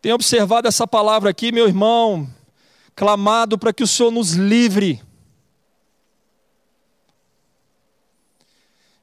Tenho 0.00 0.14
observado 0.14 0.68
essa 0.68 0.86
palavra 0.86 1.30
aqui, 1.30 1.50
meu 1.50 1.66
irmão, 1.66 2.28
clamado 2.94 3.56
para 3.56 3.72
que 3.72 3.82
o 3.82 3.86
Senhor 3.86 4.10
nos 4.10 4.32
livre. 4.32 5.02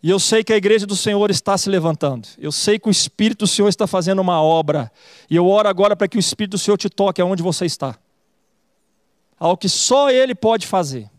E 0.03 0.09
eu 0.09 0.19
sei 0.19 0.43
que 0.43 0.51
a 0.51 0.57
igreja 0.57 0.87
do 0.87 0.95
Senhor 0.95 1.29
está 1.29 1.57
se 1.57 1.69
levantando. 1.69 2.27
Eu 2.39 2.51
sei 2.51 2.79
que 2.79 2.87
o 2.87 2.91
Espírito 2.91 3.39
do 3.39 3.47
Senhor 3.47 3.67
está 3.67 3.85
fazendo 3.85 4.19
uma 4.19 4.41
obra. 4.41 4.91
E 5.29 5.35
eu 5.35 5.47
oro 5.47 5.69
agora 5.69 5.95
para 5.95 6.07
que 6.07 6.17
o 6.17 6.19
Espírito 6.19 6.51
do 6.51 6.57
Senhor 6.57 6.77
te 6.77 6.89
toque 6.89 7.21
aonde 7.21 7.43
você 7.43 7.65
está. 7.65 7.95
Algo 9.39 9.57
que 9.57 9.69
só 9.69 10.09
Ele 10.09 10.33
pode 10.33 10.65
fazer. 10.65 11.09